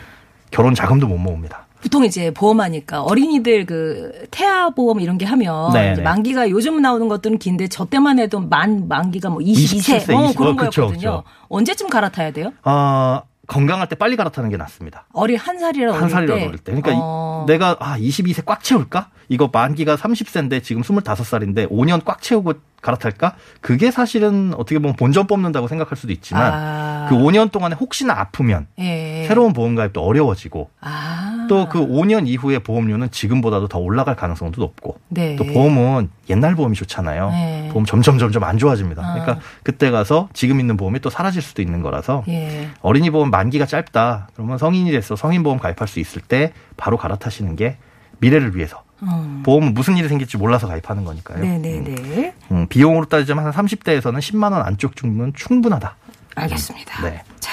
결혼 0.52 0.74
자금도 0.76 1.08
못 1.08 1.18
모읍니다. 1.18 1.67
보통 1.82 2.04
이제 2.06 2.32
보험하니까 2.32 3.04
어린이들 3.04 3.66
그 3.66 4.26
태아 4.32 4.70
보험 4.72 5.00
이런 5.00 5.18
게 5.18 5.26
하면 5.26 5.72
네, 5.74 5.94
네. 5.94 6.02
만기가 6.02 6.50
요즘 6.50 6.82
나오는 6.82 7.08
것들은 7.08 7.38
긴데 7.38 7.68
저 7.68 7.86
때만 7.86 8.20
해도 8.20 8.40
만 8.40 8.88
만기가 8.88 9.30
뭐 9.30 9.40
22세 9.40 9.98
27세, 10.08 10.16
어, 10.16 10.26
20, 10.26 10.38
그런 10.38 10.54
어, 10.54 10.56
그쵸, 10.56 10.82
거였거든요. 10.82 11.00
그쵸. 11.00 11.24
언제쯤 11.50 11.90
갈아타야 11.90 12.32
돼요? 12.32 12.52
아 12.64 13.22
건강할 13.48 13.88
때 13.88 13.96
빨리 13.96 14.16
갈아타는 14.16 14.50
게 14.50 14.58
낫습니다. 14.58 15.06
어린 15.14 15.38
한 15.38 15.58
살이라 15.60 15.94
한 15.94 16.10
살이라도 16.10 16.40
때. 16.40 16.48
어릴 16.48 16.58
때. 16.60 16.64
그러니까 16.74 16.92
이- 16.92 16.96
어. 17.00 17.46
내가 17.48 17.78
아 17.80 17.98
22세 17.98 18.44
꽉 18.46 18.64
채울까? 18.64 19.10
이거 19.30 19.50
만기가 19.52 19.96
30세인데 19.96 20.64
지금 20.64 20.82
25살인데 20.82 21.70
5년 21.70 22.04
꽉 22.04 22.22
채우고 22.22 22.54
갈아탈까? 22.88 23.36
그게 23.60 23.92
사실은 23.92 24.54
어떻게 24.56 24.80
보면 24.80 24.96
본전 24.96 25.28
뽑는다고 25.28 25.68
생각할 25.68 25.98
수도 25.98 26.14
있지만 26.14 26.54
아. 26.54 27.06
그 27.10 27.16
5년 27.16 27.52
동안에 27.52 27.76
혹시나 27.76 28.20
아프면 28.20 28.68
예. 28.80 29.26
새로운 29.28 29.54
보험 29.54 29.76
가입도 29.76 30.02
어려워지고 30.02 30.70
아. 30.80 31.48
또그 31.50 31.88
5년 31.88 32.28
이후에 32.28 32.60
보험료는 32.60 33.12
지금보다도 33.12 33.68
더 33.68 33.80
올라갈 33.80 34.16
가능성도 34.16 34.62
높고 34.62 35.00
네. 35.10 35.36
또 35.36 35.44
보험은 35.44 36.10
옛날 36.30 36.56
보험이 36.56 36.76
좋잖아요. 36.76 37.30
네. 37.30 37.70
보험 37.72 37.86
점점 37.86 38.18
점점 38.18 38.44
안 38.44 38.58
좋아집니다. 38.58 39.02
아. 39.02 39.14
그러니까 39.14 39.40
그때 39.64 39.92
가서 39.92 40.30
지금 40.34 40.60
있는 40.60 40.78
보험이 40.78 41.00
또 41.00 41.10
사라질 41.10 41.42
수도 41.42 41.62
있는 41.62 41.82
거라서 41.82 42.24
예. 42.30 42.70
어린이 42.82 43.10
보험 43.10 43.30
만기가 43.30 43.66
짧다. 43.66 44.30
그러면 44.34 44.58
성인이 44.58 44.92
돼서 44.92 45.16
성인 45.16 45.44
보험 45.44 45.60
가입할 45.60 45.88
수 45.88 46.00
있을 46.00 46.22
때 46.22 46.54
바로 46.78 46.98
갈아타시는 46.98 47.56
게 47.56 47.78
미래를 48.20 48.56
위해서. 48.56 48.87
음. 49.04 49.42
보험은 49.46 49.74
무슨 49.74 49.98
일이 49.98 50.08
생길지 50.08 50.38
몰라서 50.38 50.68
가입하는 50.68 51.04
거니까요. 51.04 51.40
네, 51.44 51.58
네, 51.58 51.80
네. 51.84 52.34
음, 52.52 52.68
비용으로 52.68 53.06
따지자면 53.06 53.46
한 53.46 53.52
30대에서는 53.54 54.18
10만 54.20 54.52
원 54.54 54.62
안쪽 54.64 54.96
정도는 54.96 55.34
충분하다. 55.36 55.96
알겠습니다. 56.36 57.02
네. 57.04 57.24
자. 57.40 57.52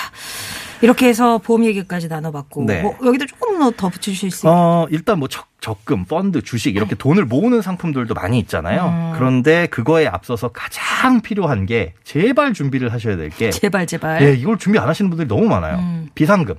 이렇게 0.83 1.09
해서 1.09 1.39
보험 1.39 1.65
얘기까지 1.65 2.09
나눠봤고 2.09 2.65
네. 2.67 2.83
뭐 2.83 2.95
여기다 3.07 3.25
조금 3.27 3.59
더 3.59 3.71
덧붙여주실 3.71 4.31
수 4.31 4.41
있어요? 4.47 4.53
어, 4.53 4.87
일단 4.91 5.19
뭐 5.19 5.29
적, 5.29 5.47
적금, 5.61 6.05
펀드, 6.05 6.43
주식 6.43 6.77
이렇게 6.77 6.95
돈을 6.95 7.25
모으는 7.25 7.63
상품들도 7.63 8.13
많이 8.13 8.39
있잖아요. 8.41 8.87
음. 8.89 9.13
그런데 9.17 9.67
그거에 9.69 10.07
앞서서 10.07 10.49
가장 10.49 11.23
필요한 11.23 11.65
게 11.65 11.95
제발 12.05 12.53
준비를 12.53 12.93
하셔야 12.93 13.17
될 13.17 13.31
게 13.31 13.49
제발 13.51 13.87
제발. 13.87 14.23
예, 14.23 14.35
이걸 14.35 14.59
준비 14.59 14.79
안 14.79 14.87
하시는 14.89 15.09
분들이 15.09 15.27
너무 15.27 15.47
많아요. 15.49 15.79
음. 15.79 16.09
비상금. 16.15 16.57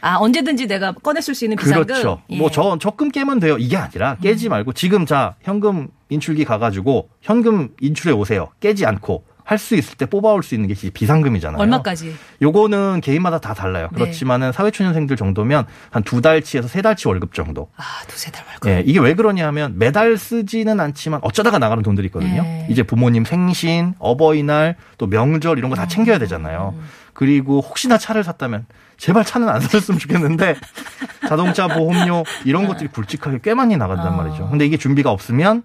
아 0.00 0.16
언제든지 0.16 0.66
내가 0.66 0.92
꺼냈을 0.92 1.34
수 1.34 1.44
있는 1.44 1.56
비상금. 1.56 1.86
그렇죠. 1.86 2.22
예. 2.30 2.36
음. 2.36 2.38
뭐저 2.38 2.78
적금 2.80 3.10
깨면 3.10 3.40
돼요. 3.40 3.56
이게 3.58 3.76
아니라 3.76 4.16
깨지 4.22 4.48
말고 4.48 4.72
지금 4.72 5.06
자 5.06 5.34
현금 5.42 5.88
인출기 6.10 6.44
가가지고 6.44 7.08
현금 7.20 7.70
인출해 7.80 8.14
오세요. 8.14 8.48
깨지 8.60 8.86
않고 8.86 9.24
할수 9.44 9.76
있을 9.76 9.96
때 9.96 10.04
뽑아올 10.04 10.42
수 10.42 10.54
있는 10.54 10.68
게 10.68 10.74
비상금이잖아요. 10.90 11.58
얼마까지? 11.58 12.14
요거는 12.42 13.00
개인마다 13.00 13.38
다 13.38 13.54
달라요. 13.54 13.88
네. 13.92 13.98
그렇지만은 13.98 14.52
사회초년생들 14.52 15.16
정도면 15.16 15.64
한 15.88 16.02
두 16.02 16.20
달치에서 16.20 16.68
세 16.68 16.82
달치 16.82 17.08
월급 17.08 17.32
정도. 17.32 17.70
아 17.76 17.82
두세 18.08 18.30
달 18.30 18.44
말고. 18.46 18.68
예, 18.68 18.82
이게 18.86 18.98
왜 19.00 19.14
그러냐면 19.14 19.78
매달 19.78 20.18
쓰지는 20.18 20.80
않지만 20.80 21.20
어쩌다가 21.22 21.58
나가는 21.58 21.82
돈들이 21.82 22.08
있거든요. 22.08 22.42
네. 22.42 22.66
이제 22.68 22.82
부모님 22.82 23.24
생신, 23.24 23.94
어버이날, 23.98 24.76
또 24.98 25.06
명절 25.06 25.56
이런 25.56 25.70
거 25.70 25.76
다 25.76 25.86
챙겨야 25.88 26.18
되잖아요. 26.18 26.74
그리고 27.14 27.60
혹시나 27.60 27.96
차를 27.96 28.24
샀다면 28.24 28.66
제발 28.98 29.24
차는 29.24 29.48
안 29.48 29.60
사셨으면 29.60 29.98
좋겠는데 29.98 30.56
자동차 31.28 31.68
보험료 31.68 32.24
이런 32.44 32.66
것들이 32.66 32.88
굵직하게 32.90 33.38
꽤 33.42 33.54
많이 33.54 33.76
나간단 33.76 34.12
어. 34.12 34.16
말이죠. 34.16 34.48
근데 34.50 34.66
이게 34.66 34.76
준비가 34.76 35.10
없으면 35.10 35.62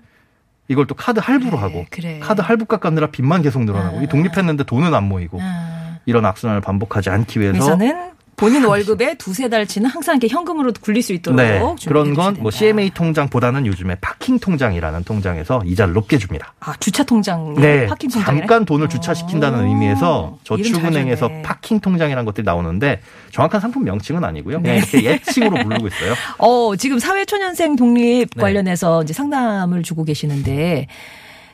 이걸 0.69 0.87
또 0.87 0.95
카드 0.95 1.19
할부로 1.19 1.57
그래, 1.57 1.61
하고 1.61 1.85
그래. 1.89 2.19
카드 2.21 2.41
할부 2.41 2.65
깎느라 2.65 3.07
빚만 3.07 3.41
계속 3.41 3.63
늘어나고 3.65 4.01
이 4.01 4.07
독립했는데 4.07 4.63
돈은 4.63 4.93
안 4.93 5.03
모이고 5.03 5.39
아, 5.41 5.97
이런 6.05 6.25
악순환을 6.25 6.61
반복하지 6.61 7.09
않기 7.09 7.41
위해서 7.41 7.59
그래서는 7.59 8.12
본인 8.43 8.65
월급에 8.65 9.15
두세 9.15 9.47
달치는 9.47 9.89
항상 9.89 10.17
이렇게 10.17 10.27
현금으로 10.27 10.73
굴릴 10.81 11.01
수 11.01 11.13
있도록 11.13 11.37
네. 11.37 11.61
그런 11.87 12.13
건 12.13 12.35
뭐. 12.41 12.51
CMA 12.51 12.89
통장보다는 12.89 13.65
요즘에 13.65 13.95
파킹 14.01 14.39
통장이라는 14.39 15.05
통장에서 15.05 15.61
이자를 15.65 15.93
높게 15.93 16.17
줍니다. 16.17 16.53
아 16.59 16.75
주차 16.77 17.05
통장, 17.05 17.53
네. 17.53 17.87
파킹 17.87 18.09
통장 18.09 18.37
잠깐 18.37 18.65
돈을 18.65 18.89
주차시킨다는 18.89 19.65
의미에서 19.65 20.39
저축은행에서 20.43 21.27
네. 21.29 21.41
파킹 21.41 21.79
통장이라는 21.79 22.25
것들이 22.25 22.43
나오는데 22.43 22.99
정확한 23.31 23.61
상품 23.61 23.85
명칭은 23.85 24.25
아니고요. 24.25 24.61
그냥 24.61 24.75
네. 24.75 24.77
이렇게 24.79 25.03
예칭으로 25.03 25.63
부르고 25.63 25.87
있어요. 25.87 26.13
어, 26.37 26.75
지금 26.75 26.99
사회초년생 26.99 27.77
독립 27.77 28.29
네. 28.35 28.41
관련해서 28.41 29.03
이제 29.03 29.13
상담을 29.13 29.83
주고 29.83 30.03
계시는데, 30.03 30.87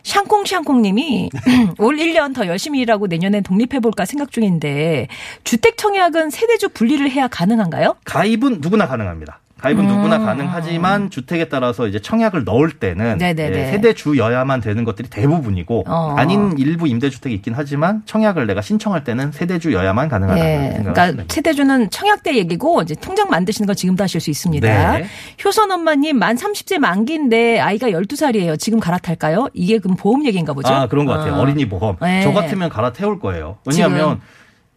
샹콩샹콩 0.09 0.81
님이 0.81 1.29
올 1.77 1.97
1년 1.97 2.33
더 2.33 2.47
열심히 2.47 2.79
일하고 2.79 3.05
내년엔 3.05 3.43
독립해볼까 3.43 4.05
생각 4.05 4.31
중인데, 4.31 5.07
주택청약은 5.43 6.31
세대주 6.31 6.69
분리를 6.69 7.09
해야 7.11 7.27
가능한가요? 7.27 7.95
가입은 8.05 8.57
누구나 8.59 8.87
가능합니다. 8.87 9.39
가입은 9.61 9.83
음. 9.83 9.87
누구나 9.87 10.19
가능하지만 10.19 11.09
주택에 11.09 11.49
따라서 11.49 11.87
이제 11.87 11.99
청약을 11.99 12.43
넣을 12.43 12.71
때는 12.71 13.17
네네네. 13.17 13.57
예, 13.59 13.71
세대 13.71 13.93
주여야만 13.93 14.61
되는 14.61 14.83
것들이 14.83 15.09
대부분이고 15.09 15.85
어. 15.87 16.15
아닌 16.17 16.55
일부 16.57 16.87
임대주택이 16.87 17.35
있긴 17.35 17.53
하지만 17.55 18.01
청약을 18.05 18.47
내가 18.47 18.61
신청할 18.61 19.03
때는 19.03 19.31
세대주여야만 19.31 20.09
가능하다는 20.09 20.45
예. 20.45 20.71
생각을 20.75 20.93
그러니까. 20.93 21.23
세대주는 21.33 21.89
청약 21.89 22.23
때 22.23 22.35
얘기고, 22.35 22.81
이제 22.81 22.95
통장 22.95 23.29
만드시는 23.29 23.67
건 23.67 23.75
지금도 23.75 24.03
하실 24.03 24.21
수 24.21 24.29
있습니다. 24.29 24.97
네. 24.97 25.05
효선 25.43 25.71
엄마님, 25.71 26.17
만 26.17 26.35
30세 26.35 26.79
만기인데 26.79 27.59
아이가 27.59 27.89
12살이에요. 27.89 28.57
지금 28.59 28.79
갈아탈까요? 28.79 29.49
이게 29.53 29.79
그럼 29.79 29.95
보험 29.97 30.25
얘기인가 30.25 30.53
보죠? 30.53 30.69
아 30.69 30.87
그런 30.87 31.05
것 31.05 31.13
같아요. 31.13 31.33
어. 31.33 31.39
어린이 31.39 31.67
보험. 31.67 31.97
네. 32.01 32.21
저 32.23 32.31
같으면 32.31 32.69
갈아태울 32.69 33.19
거예요. 33.19 33.57
왜냐하면 33.65 34.09
아루, 34.09 34.17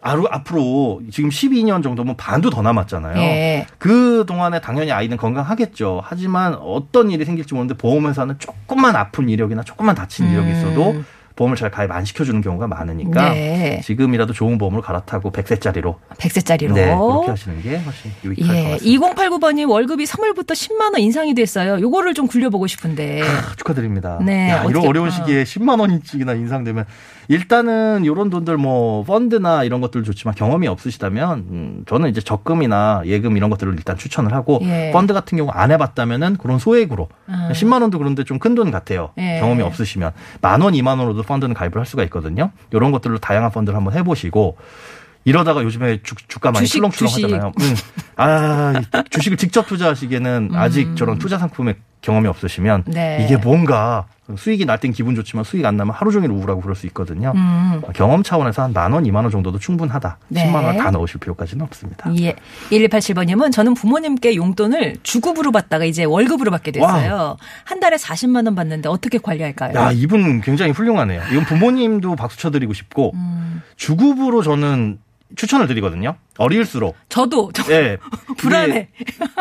앞으로 0.03 1.01
지금 1.11 1.31
12년 1.31 1.83
정도면 1.83 2.17
반도 2.17 2.51
더 2.51 2.61
남았잖아요. 2.61 3.17
예. 3.23 3.67
그 3.79 4.25
동안에 4.27 4.61
당연히 4.61 4.91
아이는 4.91 5.17
건강하겠죠. 5.17 6.03
하지만 6.05 6.55
어떤 6.55 7.11
일이 7.11 7.25
생길지 7.25 7.55
모르는데 7.55 7.79
보험회사는 7.79 8.37
조금만 8.39 8.97
아픈 8.97 9.29
이력이나 9.29 9.63
조금만 9.63 9.95
다친 9.95 10.31
이력이 10.31 10.51
있어도 10.51 11.03
보험을 11.37 11.57
잘 11.57 11.71
가입 11.71 11.91
안 11.91 12.05
시켜주는 12.05 12.41
경우가 12.41 12.67
많으니까 12.67 13.29
음. 13.31 13.35
네. 13.35 13.81
지금이라도 13.85 14.33
좋은 14.33 14.59
보험을 14.59 14.83
갈아타고 14.83 15.33
100세짜리로 15.33 15.97
100세짜리로. 16.19 16.73
네, 16.75 16.87
그렇게 16.95 17.31
하시는 17.31 17.63
게 17.63 17.77
훨씬 17.79 18.11
유익할 18.25 18.47
것 18.47 18.55
예, 18.55 18.71
같습니다. 18.75 19.07
2089번님 19.07 19.71
월급이 19.71 20.05
3월부터 20.05 20.53
10만 20.53 20.93
원 20.93 20.99
인상이 21.01 21.35
됐어요. 21.35 21.81
요거를 21.81 22.15
좀 22.15 22.27
굴려보고 22.27 22.67
싶은데. 22.67 23.23
아, 23.23 23.55
축하드립니다. 23.57 24.19
네, 24.25 24.51
야, 24.51 24.65
이런 24.65 24.87
어려운 24.87 25.09
어. 25.09 25.11
시기에 25.11 25.45
10만 25.45 25.81
원이나 25.81 26.33
인상되면 26.35 26.85
일단은 27.29 28.05
이런 28.05 28.29
돈들 28.31 28.57
뭐 28.59 29.05
펀드나 29.05 29.65
이런 29.65 29.81
것들 29.81 30.03
좋지만 30.03 30.35
경험이 30.35 30.69
없으시다면 30.69 31.39
음, 31.39 31.85
저는 31.89 32.11
이제 32.11 32.21
적금이나 32.21 33.03
예금 33.07 33.37
이런 33.37 33.49
것들을 33.49 33.73
일단 33.75 33.97
추천을 33.97 34.35
하고 34.35 34.59
예. 34.63 34.91
펀드 34.93 35.15
같은 35.15 35.39
경우 35.39 35.51
안 35.53 35.71
해봤다면은 35.71 36.37
그런 36.37 36.59
소액으로 36.59 37.09
음. 37.29 37.49
10만 37.53 37.81
원도 37.81 37.99
그런데 37.99 38.25
좀 38.25 38.39
큰 38.43 38.57
돈 38.57 38.71
같아요. 38.73 39.11
예. 39.19 39.39
경험이 39.41 39.63
없으시면 39.63 40.11
만 40.41 40.61
원, 40.63 40.75
2만 40.75 40.89
원으로도 40.99 41.22
펀드는 41.25 41.55
가입을 41.55 41.79
할 41.79 41.87
수가 41.87 42.03
있거든요. 42.05 42.51
이런 42.73 42.91
것들로 42.93 43.19
다양한 43.19 43.51
펀드를 43.51 43.77
한번 43.77 43.95
해보시고 43.95 44.57
이러다가 45.25 45.63
요즘에 45.63 46.01
주, 46.03 46.15
주가 46.29 46.51
많이 46.51 46.67
주식, 46.67 46.79
출렁출렁 46.79 47.09
주식. 47.11 47.25
하잖아요. 47.25 47.53
음. 47.61 47.75
아, 48.17 48.73
이 48.81 49.03
주식을 49.11 49.37
직접 49.37 49.67
투자하시기에는 49.67 50.51
아직 50.55 50.89
음. 50.89 50.97
저런 50.97 51.19
투자 51.19 51.39
상품에 51.39 51.77
경험이 52.01 52.29
없으시면 52.29 52.85
네. 52.89 53.25
이게 53.25 53.37
뭔가 53.37 54.07
수익이 54.37 54.65
날 54.67 54.79
땐 54.79 54.93
기분 54.93 55.15
좋지만 55.15 55.45
수익 55.45 55.65
안 55.65 55.77
나면 55.77 55.95
하루 55.95 56.11
종일 56.11 56.31
우울하고 56.31 56.61
그럴 56.61 56.75
수 56.75 56.87
있거든요. 56.87 57.33
음. 57.37 57.81
경험 57.95 58.23
차원에서 58.23 58.63
한 58.63 58.73
만 58.73 58.93
원, 58.93 59.07
이만 59.07 59.25
원 59.25 59.31
정도도 59.31 59.59
충분하다. 59.59 60.19
네. 60.29 60.47
10만 60.51 60.65
원다 60.65 60.91
넣으실 60.91 61.21
필요까지는 61.21 61.65
없습니다. 61.67 62.11
예. 62.21 62.35
1187번님은 62.71 63.53
저는 63.53 63.75
부모님께 63.75 64.35
용돈을 64.37 64.97
주급으로 65.03 65.53
받다가 65.53 65.85
이제 65.85 66.05
월급으로 66.05 66.51
받게 66.51 66.73
됐어요. 66.73 67.37
한 67.65 67.81
달에 67.81 67.97
40만 67.97 68.47
원 68.47 68.55
받는데 68.55 68.89
어떻게 68.89 69.19
관리할까요? 69.19 69.75
야, 69.79 69.93
이분 69.93 70.41
굉장히 70.41 70.73
훌륭하네요. 70.73 71.23
이건 71.33 71.45
부모님도 71.45 72.17
박수 72.17 72.39
쳐드리고 72.39 72.73
싶고 72.73 73.13
음. 73.15 73.63
주급으로 73.77 74.43
저는 74.43 74.99
추천을 75.37 75.67
드리거든요. 75.67 76.17
어릴수록. 76.39 76.97
저도 77.09 77.51
저 77.53 77.73
예. 77.73 77.99
불안해. 78.39 78.89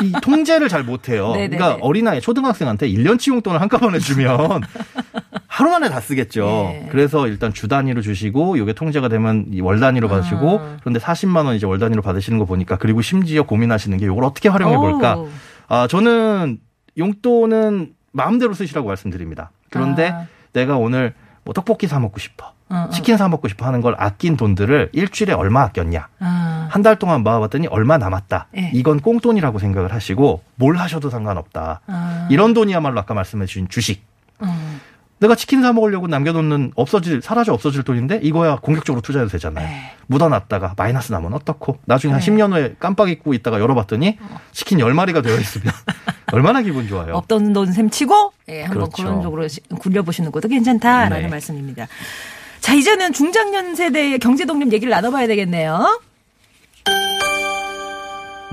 이 0.04 0.12
통제를 0.22 0.70
잘 0.70 0.84
못해요. 0.84 1.32
그러니까 1.34 1.78
어린아이 1.82 2.22
초등학생한테 2.22 2.90
1년치 2.90 3.30
용돈을 3.30 3.62
한꺼번에 3.62 4.00
주면 4.00 4.62
하루 5.48 5.72
만에 5.72 5.90
다 5.90 6.00
쓰겠죠. 6.00 6.46
네. 6.46 6.88
그래서 6.92 7.28
일단 7.28 7.54
주 7.54 7.68
단위로 7.68 8.02
주시고 8.02 8.58
이게 8.58 8.74
통제가 8.74 9.10
되면 9.10 9.46
이월 9.52 9.80
단위로 9.80 10.08
받으시고 10.08 10.60
아. 10.60 10.78
그런데 10.82 11.00
40만 11.00 11.46
원 11.46 11.56
이제 11.56 11.66
월 11.66 11.80
단위로 11.80 12.02
받으시는 12.02 12.40
거 12.40 12.46
보니까 12.46 12.78
그리고 12.78 13.02
심지어 13.02 13.44
고민하시는 13.44 13.98
게 13.98 14.06
이걸 14.06 14.24
어떻게 14.24 14.50
활용해 14.50 14.78
볼까? 14.78 15.18
오. 15.18 15.30
아, 15.68 15.88
저는 15.88 16.60
용돈은 16.98 17.94
마음대로 18.12 18.54
쓰시라고 18.54 18.88
말씀드립니다. 18.88 19.52
그런데 19.70 20.10
아. 20.10 20.28
내가 20.54 20.78
오늘 20.78 21.14
뭐 21.44 21.54
떡볶이 21.54 21.88
사 21.88 22.00
먹고 22.00 22.20
싶어. 22.20 22.54
어, 22.72 22.86
어. 22.88 22.90
치킨 22.90 23.18
사 23.18 23.28
먹고 23.28 23.48
싶어 23.48 23.66
하는 23.66 23.82
걸 23.82 23.96
아낀 23.98 24.38
돈들을 24.38 24.90
일주일에 24.94 25.34
얼마 25.34 25.64
아꼈냐. 25.64 26.08
아. 26.20 26.68
한달 26.72 26.98
동안 26.98 27.22
모아봤더니 27.24 27.68
얼마 27.68 27.98
남았다. 27.98 28.48
네. 28.52 28.72
이건 28.74 29.00
꽁돈이라고 29.02 29.60
생각을 29.60 29.94
하시고 29.94 30.42
뭘 30.56 30.78
하셔도 30.78 31.10
상관없다. 31.10 31.82
아. 31.86 32.28
이런 32.32 32.54
돈이야말로 32.54 33.00
아까 33.00 33.14
말씀해 33.14 33.46
주신 33.46 33.68
주식. 33.68 34.04
음. 34.42 34.80
내가 35.20 35.36
치킨 35.36 35.62
사 35.62 35.72
먹으려고 35.72 36.08
남겨놓는 36.08 36.72
없어질 36.76 37.22
사라져 37.22 37.54
없어질 37.54 37.84
돈인데 37.84 38.22
이거야 38.24 38.56
공격적으로 38.56 39.02
투자해도 39.02 39.30
되잖아요. 39.30 39.68
네. 39.68 39.92
묻어놨다가 40.08 40.74
마이너스 40.78 41.12
나면 41.12 41.34
어떻고 41.36 41.78
나중에 41.86 42.14
한 42.14 42.22
네. 42.22 42.26
10년 42.32 42.52
후에 42.54 42.76
깜빡 42.80 43.10
잊고 43.10 43.36
있다가 43.36 43.60
열어봤더니 43.60 44.18
치킨 44.52 44.80
10마리가 44.80 45.22
되어 45.24 45.36
있으면 45.38 45.72
얼마나 46.34 46.62
기분 46.64 46.88
좋아요. 46.88 47.14
없던 47.18 47.54
돈 47.54 47.72
셈 47.72 47.92
치고 47.92 48.34
예, 48.50 48.62
한번 48.64 48.90
그렇죠. 48.90 49.04
그런 49.04 49.22
쪽으로 49.22 49.48
시- 49.48 49.62
굴려보시는 49.78 50.32
것도 50.32 50.48
괜찮다라는 50.48 51.22
네. 51.22 51.28
말씀입니다. 51.28 51.88
자 52.62 52.74
이제는 52.76 53.12
중장년 53.14 53.76
세대의 53.76 54.20
경제 54.20 54.46
독립 54.46 54.72
얘기를 54.72 54.92
나눠봐야 54.92 55.28
되겠네요. 55.28 56.00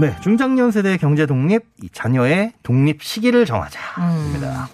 네, 0.00 0.14
중장년 0.22 0.70
세대의 0.70 0.98
경제 0.98 1.26
독립, 1.26 1.62
이 1.82 1.88
자녀의 1.92 2.52
독립 2.62 3.02
시기를 3.02 3.44
정하자입니다. 3.46 4.68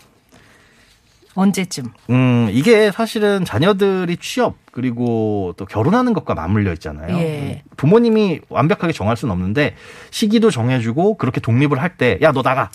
언제쯤? 1.35 1.87
음, 2.11 2.49
이게 2.53 2.93
사실은 2.93 3.45
자녀들이 3.45 4.19
취업 4.19 4.55
그리고 4.71 5.53
또 5.57 5.65
결혼하는 5.67 6.13
것과 6.13 6.35
맞물려 6.35 6.73
있잖아요. 6.75 7.17
예. 7.19 7.63
부모님이 7.77 8.41
완벽하게 8.51 8.93
정할 8.93 9.17
수는 9.17 9.33
없는데 9.33 9.75
시기도 10.11 10.51
정해주고 10.53 11.17
그렇게 11.17 11.41
독립을 11.41 11.81
할 11.83 11.97
때 11.97 12.19
야 12.23 12.31
너 12.33 12.43
나가 12.43 12.71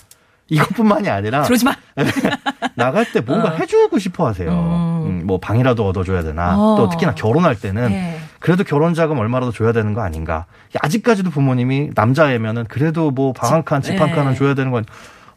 이것뿐만이 0.48 1.08
아니라 1.08 1.42
들어오지 1.42 1.64
마. 1.64 1.74
나갈 2.74 3.10
때 3.12 3.20
뭔가 3.20 3.52
해주고 3.54 3.98
싶어 3.98 4.26
하세요. 4.26 4.50
음. 4.50 4.89
음, 5.22 5.26
뭐 5.26 5.38
방이라도 5.38 5.86
얻어줘야 5.86 6.22
되나 6.22 6.56
어. 6.58 6.76
또 6.76 6.88
특히나 6.88 7.14
결혼할 7.14 7.54
때는 7.58 7.90
예. 7.92 8.16
그래도 8.38 8.64
결혼 8.64 8.94
자금 8.94 9.18
얼마라도 9.18 9.52
줘야 9.52 9.72
되는 9.72 9.92
거 9.94 10.00
아닌가. 10.02 10.46
아직까지도 10.80 11.30
부모님이 11.30 11.90
남자애면은 11.94 12.64
그래도 12.68 13.10
뭐 13.10 13.32
방 13.32 13.52
한 13.52 13.64
칸, 13.64 13.82
집한 13.82 14.08
예. 14.10 14.12
칸은 14.14 14.34
줘야 14.34 14.54
되는 14.54 14.70
건 14.70 14.84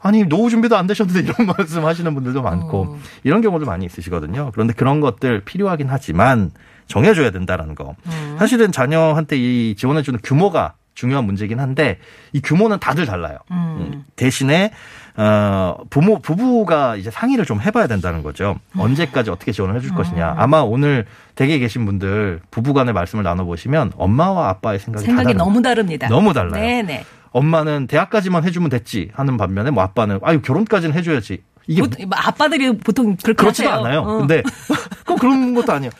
아니 0.01 0.23
노후 0.25 0.49
준비도 0.49 0.75
안 0.77 0.85
되셨는데 0.87 1.21
이런 1.31 1.47
말씀 1.57 1.85
하시는 1.85 2.13
분들도 2.13 2.41
많고 2.41 2.81
어. 2.81 2.97
이런 3.23 3.41
경우도 3.41 3.65
많이 3.65 3.85
있으시거든요. 3.85 4.51
그런데 4.53 4.73
그런 4.73 4.99
것들 5.01 5.41
필요하긴 5.45 5.87
하지만 5.89 6.51
정해줘야 6.87 7.31
된다라는 7.31 7.75
거. 7.75 7.95
음. 8.07 8.35
사실은 8.37 8.71
자녀한테 8.71 9.37
이 9.37 9.75
지원해주는 9.77 10.19
규모가 10.23 10.73
중요한 10.93 11.25
문제긴 11.25 11.59
한데 11.59 11.99
이 12.33 12.41
규모는 12.41 12.79
다들 12.79 13.05
달라요. 13.05 13.37
음. 13.51 13.55
음, 13.79 14.05
대신에 14.15 14.71
어 15.15 15.75
부모 15.89 16.19
부부가 16.19 16.95
이제 16.95 17.11
상의를 17.11 17.45
좀 17.45 17.61
해봐야 17.61 17.87
된다는 17.87 18.23
거죠. 18.23 18.59
음. 18.75 18.79
언제까지 18.79 19.29
어떻게 19.29 19.51
지원을 19.51 19.75
해줄 19.75 19.93
것이냐. 19.93 20.35
아마 20.37 20.61
오늘 20.61 21.05
댁에 21.35 21.59
계신 21.59 21.85
분들 21.85 22.41
부부간의 22.51 22.93
말씀을 22.93 23.23
나눠보시면 23.23 23.93
엄마와 23.97 24.49
아빠의 24.49 24.79
생각이, 24.79 25.05
다 25.05 25.15
생각이. 25.15 25.33
너무 25.35 25.61
다릅니다. 25.61 26.07
너무 26.07 26.33
달라요. 26.33 26.61
네네. 26.61 27.05
엄마는 27.31 27.87
대학까지만 27.87 28.43
해주면 28.43 28.69
됐지 28.69 29.09
하는 29.13 29.37
반면에 29.37 29.71
뭐 29.71 29.83
아빠는 29.83 30.19
아유 30.23 30.41
결혼까지는 30.41 30.95
해줘야지. 30.95 31.43
이게 31.65 31.81
보통, 31.81 32.09
뭐 32.09 32.17
아빠들이 32.17 32.77
보통 32.77 33.15
그렇게 33.15 33.33
그렇지도 33.41 33.69
하세요. 33.69 33.85
않아요. 33.85 33.99
어. 34.01 34.17
근데 34.17 34.43
꼭 35.07 35.19
그런 35.19 35.53
것도 35.53 35.71
아니에요. 35.71 35.91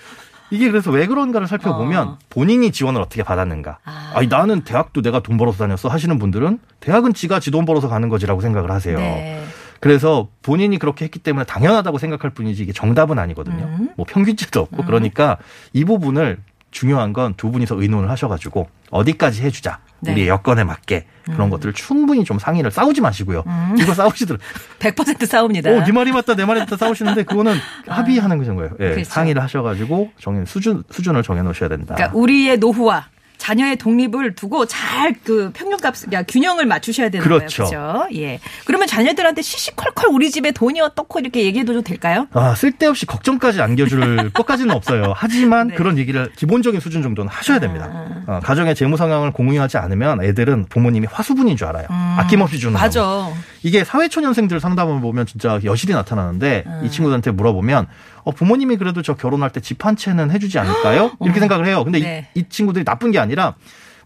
이게 0.52 0.70
그래서 0.70 0.92
왜 0.92 1.08
그런가를 1.08 1.48
살펴보면 1.48 2.08
어. 2.08 2.18
본인이 2.30 2.72
지원을 2.72 3.02
어떻게 3.02 3.24
받았는가. 3.24 3.80
아. 3.86 4.12
아. 4.16 4.22
니 4.22 4.28
나는 4.28 4.62
대학도 4.62 5.02
내가 5.02 5.22
돈 5.22 5.38
벌어서 5.38 5.60
다녔어 5.60 5.90
하시는 5.90 6.18
분들은 6.20 6.60
대학은 6.80 7.14
지가 7.14 7.40
지 7.40 7.50
돈 7.52 7.66
벌어서 7.66 7.88
가는 7.88 8.10
거지라고 8.10 8.42
생각을 8.42 8.72
하세요. 8.72 8.98
네. 8.98 9.44
그래서 9.80 10.28
본인이 10.44 10.78
그렇게 10.80 11.06
했기 11.06 11.20
때문에 11.20 11.46
당연하다고 11.46 11.98
생각할 11.98 12.32
뿐이지 12.32 12.64
이게 12.64 12.72
정답은 12.72 13.20
아니거든요. 13.20 13.66
음. 13.80 13.90
뭐 13.98 14.06
평균치도 14.08 14.60
없고 14.62 14.86
그러니까 14.86 15.38
이 15.74 15.84
부분을 15.86 16.38
중요한 16.72 17.14
건 17.14 17.34
두 17.36 17.52
분이서 17.52 17.82
의논을 17.82 18.10
하셔가지고 18.10 18.70
어디까지 18.94 19.42
해주자. 19.42 19.80
네. 20.00 20.12
우리의 20.12 20.28
여건에 20.28 20.64
맞게 20.66 21.06
그런 21.26 21.50
것들을 21.50 21.74
충분히 21.74 22.26
좀 22.26 22.38
상의를 22.38 22.72
싸우지 22.72 23.00
마시고요. 23.02 23.44
이거 23.80 23.94
싸우시더라. 23.94 24.38
100% 24.80 25.26
싸웁니다. 25.26 25.72
오, 25.72 25.84
네 25.84 25.92
말이 25.94 26.12
맞다, 26.12 26.36
내 26.36 26.44
말이 26.46 26.60
맞다 26.60 26.76
싸우시는데 26.76 27.24
그거는 27.24 27.56
합의하는 27.88 28.38
거죠, 28.38 28.54
거예요. 28.56 28.72
예, 28.82 28.90
그렇죠. 28.92 29.10
상의를 29.10 29.42
하셔가지고 29.42 30.12
정해 30.20 30.44
수준 30.46 30.84
수준을 30.92 31.24
정해 31.24 31.42
놓으셔야 31.42 31.70
된다. 31.70 31.96
그러니까 31.96 32.18
우리의 32.18 32.58
노후와 32.58 33.08
자녀의 33.44 33.76
독립을 33.76 34.36
두고 34.36 34.66
잘 34.68 35.14
그 35.26 35.52
평균값, 35.54 35.96
야, 36.14 36.24
균형을 36.24 36.66
맞추셔야 36.66 37.10
되는 37.10 37.24
그렇죠. 37.24 37.64
거예요. 37.66 37.82
그렇죠? 38.08 38.16
예. 38.22 38.40
그러면 38.66 38.88
자녀들한테 38.88 39.42
시시콜콜 39.42 40.10
우리 40.12 40.32
집에 40.32 40.52
돈이 40.52 40.80
어떻고 40.82 41.20
이렇게 41.20 41.44
얘기해도 41.44 41.74
좀 41.74 41.84
될까요? 41.84 42.28
아, 42.34 42.56
쓸데없이 42.56 43.06
걱정까지 43.06 43.62
안겨줄 43.62 44.32
것까지는 44.34 44.74
없어요. 44.74 45.14
하지만 45.16 45.68
네. 45.68 45.76
그런 45.76 45.98
얘기를 45.98 46.32
기본적인 46.36 46.80
수준 46.80 47.04
정도는 47.04 47.30
하셔야 47.30 47.60
됩니다. 47.60 47.90
어, 48.28 48.40
가정의 48.44 48.76
재무 48.76 48.98
상황을 48.98 49.32
공유하지 49.32 49.78
않으면 49.78 50.24
애들은 50.24 50.66
부모님이 50.70 51.08
화수분인 51.12 51.58
줄 51.58 51.68
알아요. 51.68 51.88
아낌없이 51.90 52.60
주는 52.60 52.74
거. 52.74 52.80
음. 52.80 52.82
맞아. 52.82 53.34
이게 53.64 53.84
사회초년생들 53.84 54.60
상담을 54.60 55.00
보면 55.02 55.26
진짜 55.26 55.60
여실히 55.64 55.94
나타나는데 55.94 56.64
음. 56.68 56.82
이 56.84 56.92
친구들한테 56.92 57.32
물어보면 57.32 57.88
어, 58.24 58.32
부모님이 58.32 58.78
그래도 58.78 59.02
저 59.02 59.16
결혼할 59.16 59.50
때 59.52 59.60
집 59.62 59.86
한 59.86 59.96
채는 59.96 60.32
해주지 60.32 60.60
않을까요? 60.60 61.12
이렇게 61.24 61.40
생각을 61.40 61.66
해요. 61.66 61.84
근데 61.84 62.00
이- 62.00 62.04
네. 62.04 62.30
이, 62.36 62.44
친구들이 62.48 62.86
나쁜 62.86 63.12
게 63.12 63.20
아니라 63.20 63.56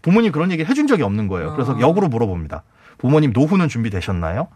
부모님 0.02 0.32
그런 0.32 0.50
얘기를 0.52 0.68
해준 0.70 0.86
적이 0.86 1.02
없는 1.02 1.28
거예요. 1.28 1.52
그래서 1.54 1.72
어. 1.72 1.80
역으로 1.80 2.08
물어봅니다. 2.08 2.62
부모님 2.98 3.32
노후는 3.32 3.68
준비되셨나요? 3.68 4.48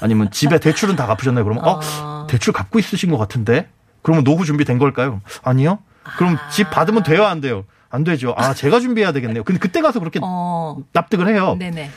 아니면 0.00 0.30
집에 0.30 0.58
대출은 0.58 0.96
다 0.96 1.06
갚으셨나요? 1.06 1.44
그러면 1.44 1.64
어, 1.64 1.80
어. 2.02 2.26
대출 2.28 2.52
갚고 2.52 2.78
있으신 2.78 3.10
것 3.10 3.18
같은데 3.18 3.68
그러면 4.02 4.24
노후 4.24 4.44
준비된 4.44 4.78
걸까요? 4.78 5.20
아니요. 5.42 5.78
그럼 6.18 6.36
아. 6.36 6.48
집 6.50 6.70
받으면 6.70 7.02
돼요, 7.02 7.24
안 7.24 7.40
돼요? 7.40 7.64
안 7.90 8.02
되죠. 8.04 8.34
아, 8.36 8.54
제가 8.54 8.80
준비해야 8.80 9.12
되겠네요. 9.12 9.42
근데 9.44 9.58
그때 9.60 9.80
가서 9.80 9.98
그렇게 10.00 10.18
어. 10.22 10.76
납득을 10.92 11.28
해요. 11.28 11.56
네네. 11.58 11.90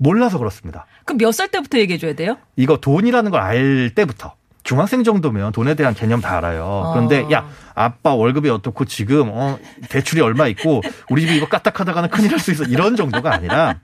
몰라서 0.00 0.38
그렇습니다. 0.38 0.86
그럼 1.04 1.18
몇 1.18 1.30
살 1.32 1.48
때부터 1.48 1.78
얘기해 1.78 1.98
줘야 1.98 2.14
돼요? 2.14 2.36
이거 2.56 2.78
돈이라는 2.78 3.30
걸 3.30 3.40
알 3.40 3.90
때부터 3.94 4.34
중학생 4.62 5.04
정도면 5.04 5.52
돈에 5.52 5.74
대한 5.74 5.94
개념 5.94 6.20
다 6.20 6.36
알아요. 6.38 6.90
그런데 6.92 7.20
어. 7.22 7.28
야 7.32 7.46
아빠 7.74 8.14
월급이 8.14 8.48
어떻고 8.50 8.84
지금 8.84 9.28
어 9.32 9.58
대출이 9.88 10.20
얼마 10.20 10.46
있고 10.48 10.82
우리 11.10 11.22
집이 11.22 11.36
이거 11.36 11.46
까딱하다가는 11.48 12.10
큰일 12.10 12.30
날 12.30 12.38
수 12.40 12.50
있어 12.52 12.64
이런 12.64 12.94
정도가 12.96 13.32
아니라 13.32 13.76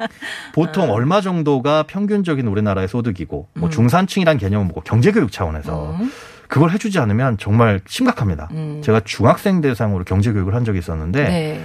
보통 0.54 0.90
얼마 0.90 1.20
정도가 1.20 1.84
평균적인 1.84 2.46
우리나라의 2.46 2.88
소득이고 2.88 3.48
뭐 3.54 3.70
중산층이란 3.70 4.38
개념은 4.38 4.66
뭐고 4.68 4.82
경제교육 4.82 5.32
차원에서 5.32 5.96
음. 6.00 6.12
그걸 6.48 6.70
해주지 6.70 6.98
않으면 6.98 7.38
정말 7.38 7.80
심각합니다. 7.86 8.48
음. 8.52 8.80
제가 8.84 9.00
중학생 9.04 9.60
대상으로 9.62 10.04
경제교육을 10.04 10.54
한 10.54 10.64
적이 10.64 10.78
있었는데 10.78 11.24
네. 11.24 11.64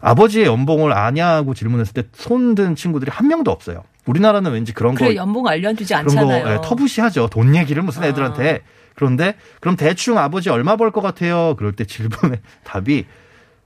아버지의 0.00 0.46
연봉을 0.46 0.92
아냐고 0.92 1.54
질문했을 1.54 1.92
때 1.94 2.02
손든 2.12 2.74
친구들이 2.74 3.10
한 3.10 3.28
명도 3.28 3.50
없어요. 3.50 3.82
우리나라는 4.06 4.52
왠지 4.52 4.72
그런 4.72 4.94
거 4.94 5.04
그래, 5.04 5.16
연봉 5.16 5.46
알려주지 5.46 5.94
않잖아요. 5.94 6.44
거 6.44 6.52
예, 6.52 6.58
터부시하죠. 6.62 7.28
돈 7.28 7.54
얘기를 7.54 7.82
무슨 7.82 8.02
아. 8.02 8.06
애들한테. 8.06 8.62
그런데 8.96 9.36
그럼 9.60 9.76
대충 9.76 10.18
아버지 10.18 10.50
얼마 10.50 10.76
벌 10.76 10.90
것 10.90 11.00
같아요? 11.00 11.54
그럴 11.56 11.72
때 11.72 11.84
질문의 11.84 12.40
답이 12.64 13.06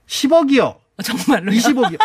10억이요. 0.07 0.63
어, 0.65 1.03
정말로요? 1.03 1.51
20억이요. 1.59 1.99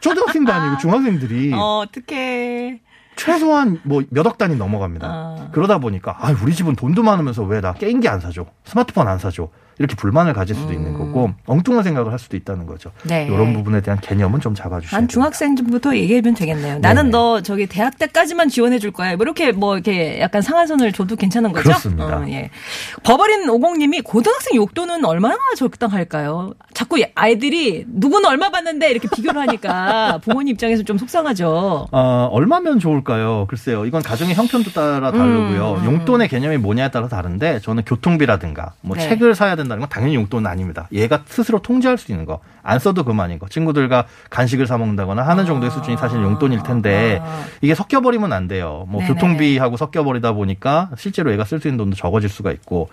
초등학생도 0.00 0.52
아니고 0.52 0.78
중학생들이 0.78 1.52
어, 1.54 1.84
어떡해. 1.86 2.80
최소한 3.16 3.80
뭐 3.84 4.02
몇 4.10 4.26
억 4.26 4.36
단위 4.38 4.56
넘어갑니다. 4.56 5.06
아. 5.08 5.48
그러다 5.52 5.78
보니까 5.78 6.16
아, 6.20 6.34
우리 6.42 6.54
집은 6.54 6.76
돈도 6.76 7.02
많으면서 7.02 7.42
왜 7.44 7.60
나 7.60 7.72
게임기 7.72 8.06
안 8.08 8.20
사줘? 8.20 8.44
스마트폰 8.64 9.08
안 9.08 9.18
사줘? 9.18 9.48
이렇게 9.78 9.94
불만을 9.94 10.32
가질 10.32 10.56
수도 10.56 10.72
있는 10.72 10.94
거고 10.94 11.32
엉뚱한 11.46 11.84
생각을 11.84 12.12
할 12.12 12.18
수도 12.18 12.36
있다는 12.36 12.66
거죠. 12.66 12.90
음. 13.02 13.08
네. 13.08 13.26
이런 13.26 13.52
부분에 13.52 13.80
대한 13.80 14.00
개념은 14.00 14.40
좀한 14.40 14.80
됩니다. 14.80 15.06
중학생부터 15.06 15.96
얘기해주면 15.96 16.34
되겠네요. 16.34 16.78
나는 16.78 17.04
네네. 17.04 17.10
너 17.10 17.40
저기 17.42 17.66
대학 17.66 17.98
때까지만 17.98 18.48
지원해 18.48 18.78
줄 18.78 18.90
거야. 18.90 19.16
뭐 19.16 19.24
이렇게 19.24 19.52
뭐 19.52 19.74
이렇게 19.74 20.20
약간 20.20 20.42
상한선을 20.42 20.92
줘도 20.92 21.16
괜찮은 21.16 21.52
거죠? 21.52 21.64
그렇습니다. 21.64 22.18
어, 22.18 22.26
예. 22.28 22.50
버버린 23.02 23.48
오공님이 23.48 24.00
고등학생 24.02 24.56
용돈은 24.56 25.04
얼마나 25.04 25.36
적당할까요? 25.56 26.52
자꾸 26.72 26.96
아이들이 27.14 27.84
누구는 27.86 28.28
얼마 28.28 28.50
받는데 28.50 28.90
이렇게 28.90 29.08
비교를 29.14 29.40
하니까 29.42 30.20
부모님 30.24 30.54
입장에서 30.54 30.82
좀 30.82 30.98
속상하죠. 30.98 31.88
어, 31.90 32.28
얼마면 32.32 32.78
좋을까요? 32.78 33.46
글쎄요. 33.48 33.84
이건 33.84 34.02
가정의 34.02 34.34
형편도 34.34 34.70
따라 34.70 35.10
다르고요. 35.10 35.74
음, 35.74 35.80
음, 35.80 35.84
용돈의 35.84 36.28
개념이 36.28 36.58
뭐냐에 36.58 36.90
따라 36.90 37.08
다른데 37.08 37.60
저는 37.60 37.84
교통비라든가 37.84 38.72
뭐 38.80 38.96
네. 38.96 39.08
책을 39.08 39.34
사야 39.34 39.56
된다 39.56 39.65
는 39.74 39.80
건 39.80 39.88
당연히 39.88 40.14
용돈은 40.14 40.48
아닙니다. 40.50 40.88
얘가 40.92 41.22
스스로 41.26 41.60
통제할 41.60 41.98
수 41.98 42.12
있는 42.12 42.24
거. 42.24 42.40
안 42.62 42.78
써도 42.78 43.04
그만인 43.04 43.38
거. 43.38 43.48
친구들과 43.48 44.06
간식을 44.30 44.66
사 44.66 44.76
먹는다거나 44.78 45.22
하는 45.22 45.46
정도의 45.46 45.70
수준이 45.70 45.96
사실 45.96 46.20
용돈일 46.22 46.62
텐데 46.64 47.20
아. 47.22 47.44
이게 47.60 47.74
섞여버리면 47.74 48.32
안 48.32 48.48
돼요. 48.48 48.84
뭐 48.88 49.00
네네네. 49.00 49.14
교통비하고 49.20 49.76
섞여버리다 49.76 50.32
보니까 50.32 50.90
실제로 50.96 51.30
얘가 51.32 51.44
쓸 51.44 51.60
수 51.60 51.68
있는 51.68 51.78
돈도 51.78 51.96
적어질 51.96 52.28
수가 52.28 52.50
있고 52.52 52.88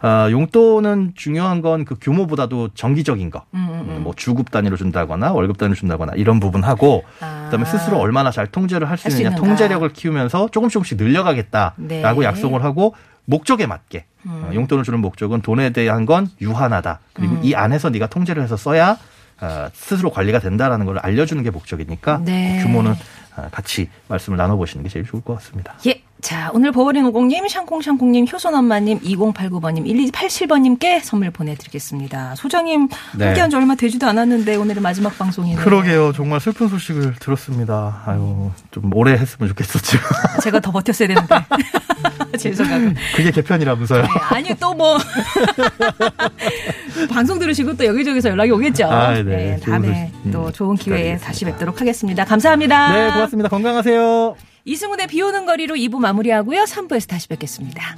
아, 0.00 0.28
용돈은 0.30 1.12
중요한 1.16 1.60
건 1.62 1.84
그 1.84 1.96
규모보다도 2.00 2.70
정기적인 2.74 3.30
거. 3.30 3.44
음, 3.54 3.68
음, 3.70 3.86
음. 3.96 4.02
뭐 4.02 4.12
주급 4.14 4.50
단위로 4.50 4.76
준다거나 4.76 5.32
월급 5.32 5.56
단위로 5.58 5.74
준다거나 5.76 6.12
이런 6.16 6.40
부분 6.40 6.62
하고 6.62 7.04
아. 7.20 7.42
그다음에 7.46 7.64
스스로 7.64 7.98
얼마나 7.98 8.30
잘 8.30 8.46
통제를 8.46 8.88
할 8.88 8.96
수 8.98 9.08
있느냐. 9.08 9.34
통제력을 9.36 9.88
키우면서 9.90 10.48
조금씩 10.50 10.74
조금씩 10.74 10.98
늘려가겠다라고 10.98 11.76
네. 11.88 12.02
약속을 12.02 12.62
하고 12.64 12.94
목적에 13.24 13.66
맞게 13.66 14.04
음. 14.26 14.44
어, 14.44 14.54
용돈을 14.54 14.84
주는 14.84 14.98
목적은 15.00 15.42
돈에 15.42 15.70
대한 15.70 16.06
건 16.06 16.28
유한하다 16.40 17.00
그리고 17.12 17.34
음. 17.34 17.40
이 17.42 17.54
안에서 17.54 17.90
네가 17.90 18.08
통제를 18.08 18.42
해서 18.42 18.56
써야 18.56 18.96
어, 19.40 19.68
스스로 19.72 20.10
관리가 20.10 20.38
된다라는 20.38 20.86
걸 20.86 20.98
알려주는 20.98 21.42
게 21.42 21.50
목적이니까 21.50 22.22
네. 22.24 22.58
그 22.58 22.66
규모는 22.66 22.92
어, 23.36 23.48
같이 23.50 23.88
말씀을 24.08 24.36
나눠보시는 24.36 24.82
게 24.82 24.88
제일 24.88 25.06
좋을 25.06 25.22
것 25.22 25.34
같습니다. 25.34 25.74
예. 25.86 26.02
자, 26.22 26.50
오늘 26.52 26.72
버버린 26.72 27.04
오공님, 27.06 27.48
샹콩샹콩님, 27.48 28.26
효선엄마님, 28.30 29.00
2089번님, 29.00 29.86
1287번님께 30.12 31.00
선물 31.02 31.30
보내드리겠습니다. 31.30 32.34
소장님, 32.36 32.88
네. 33.16 33.26
함께한 33.26 33.50
지 33.50 33.56
얼마 33.56 33.74
되지도 33.74 34.06
않았는데 34.06 34.56
오늘은 34.56 34.82
마지막 34.82 35.16
방송이네요. 35.16 35.64
그러게요. 35.64 36.12
정말 36.12 36.40
슬픈 36.40 36.68
소식을 36.68 37.16
들었습니다. 37.20 38.02
아유, 38.06 38.50
좀 38.70 38.90
오래 38.94 39.12
했으면 39.12 39.48
좋겠었죠. 39.48 39.98
제가 40.42 40.60
더 40.60 40.70
버텼어야 40.72 41.08
되는데. 41.08 41.34
죄송하고. 42.38 42.92
그게 43.14 43.30
개편이라면서요. 43.30 44.02
네, 44.02 44.08
아니, 44.30 44.54
또 44.54 44.74
뭐. 44.74 44.98
방송 47.10 47.38
들으시고 47.38 47.76
또 47.76 47.86
여기저기서 47.86 48.30
연락이 48.30 48.50
오겠죠. 48.50 48.86
아, 48.86 49.14
네. 49.22 49.56
좋은 49.58 49.60
다음에 49.60 50.10
소식, 50.12 50.32
또 50.32 50.46
음, 50.46 50.52
좋은 50.52 50.76
기회에. 50.76 51.16
다시 51.16 51.44
뵙도록 51.44 51.80
하겠습니다. 51.80 52.24
감사합니다. 52.24 52.92
네, 52.92 53.12
고맙습니다. 53.12 53.48
건강하세요. 53.48 54.49
이승훈의 54.64 55.06
비 55.06 55.22
오는 55.22 55.46
거리로 55.46 55.74
2부 55.74 55.98
마무리하고요. 55.98 56.64
3부에서 56.64 57.08
다시 57.08 57.28
뵙겠습니다. 57.28 57.96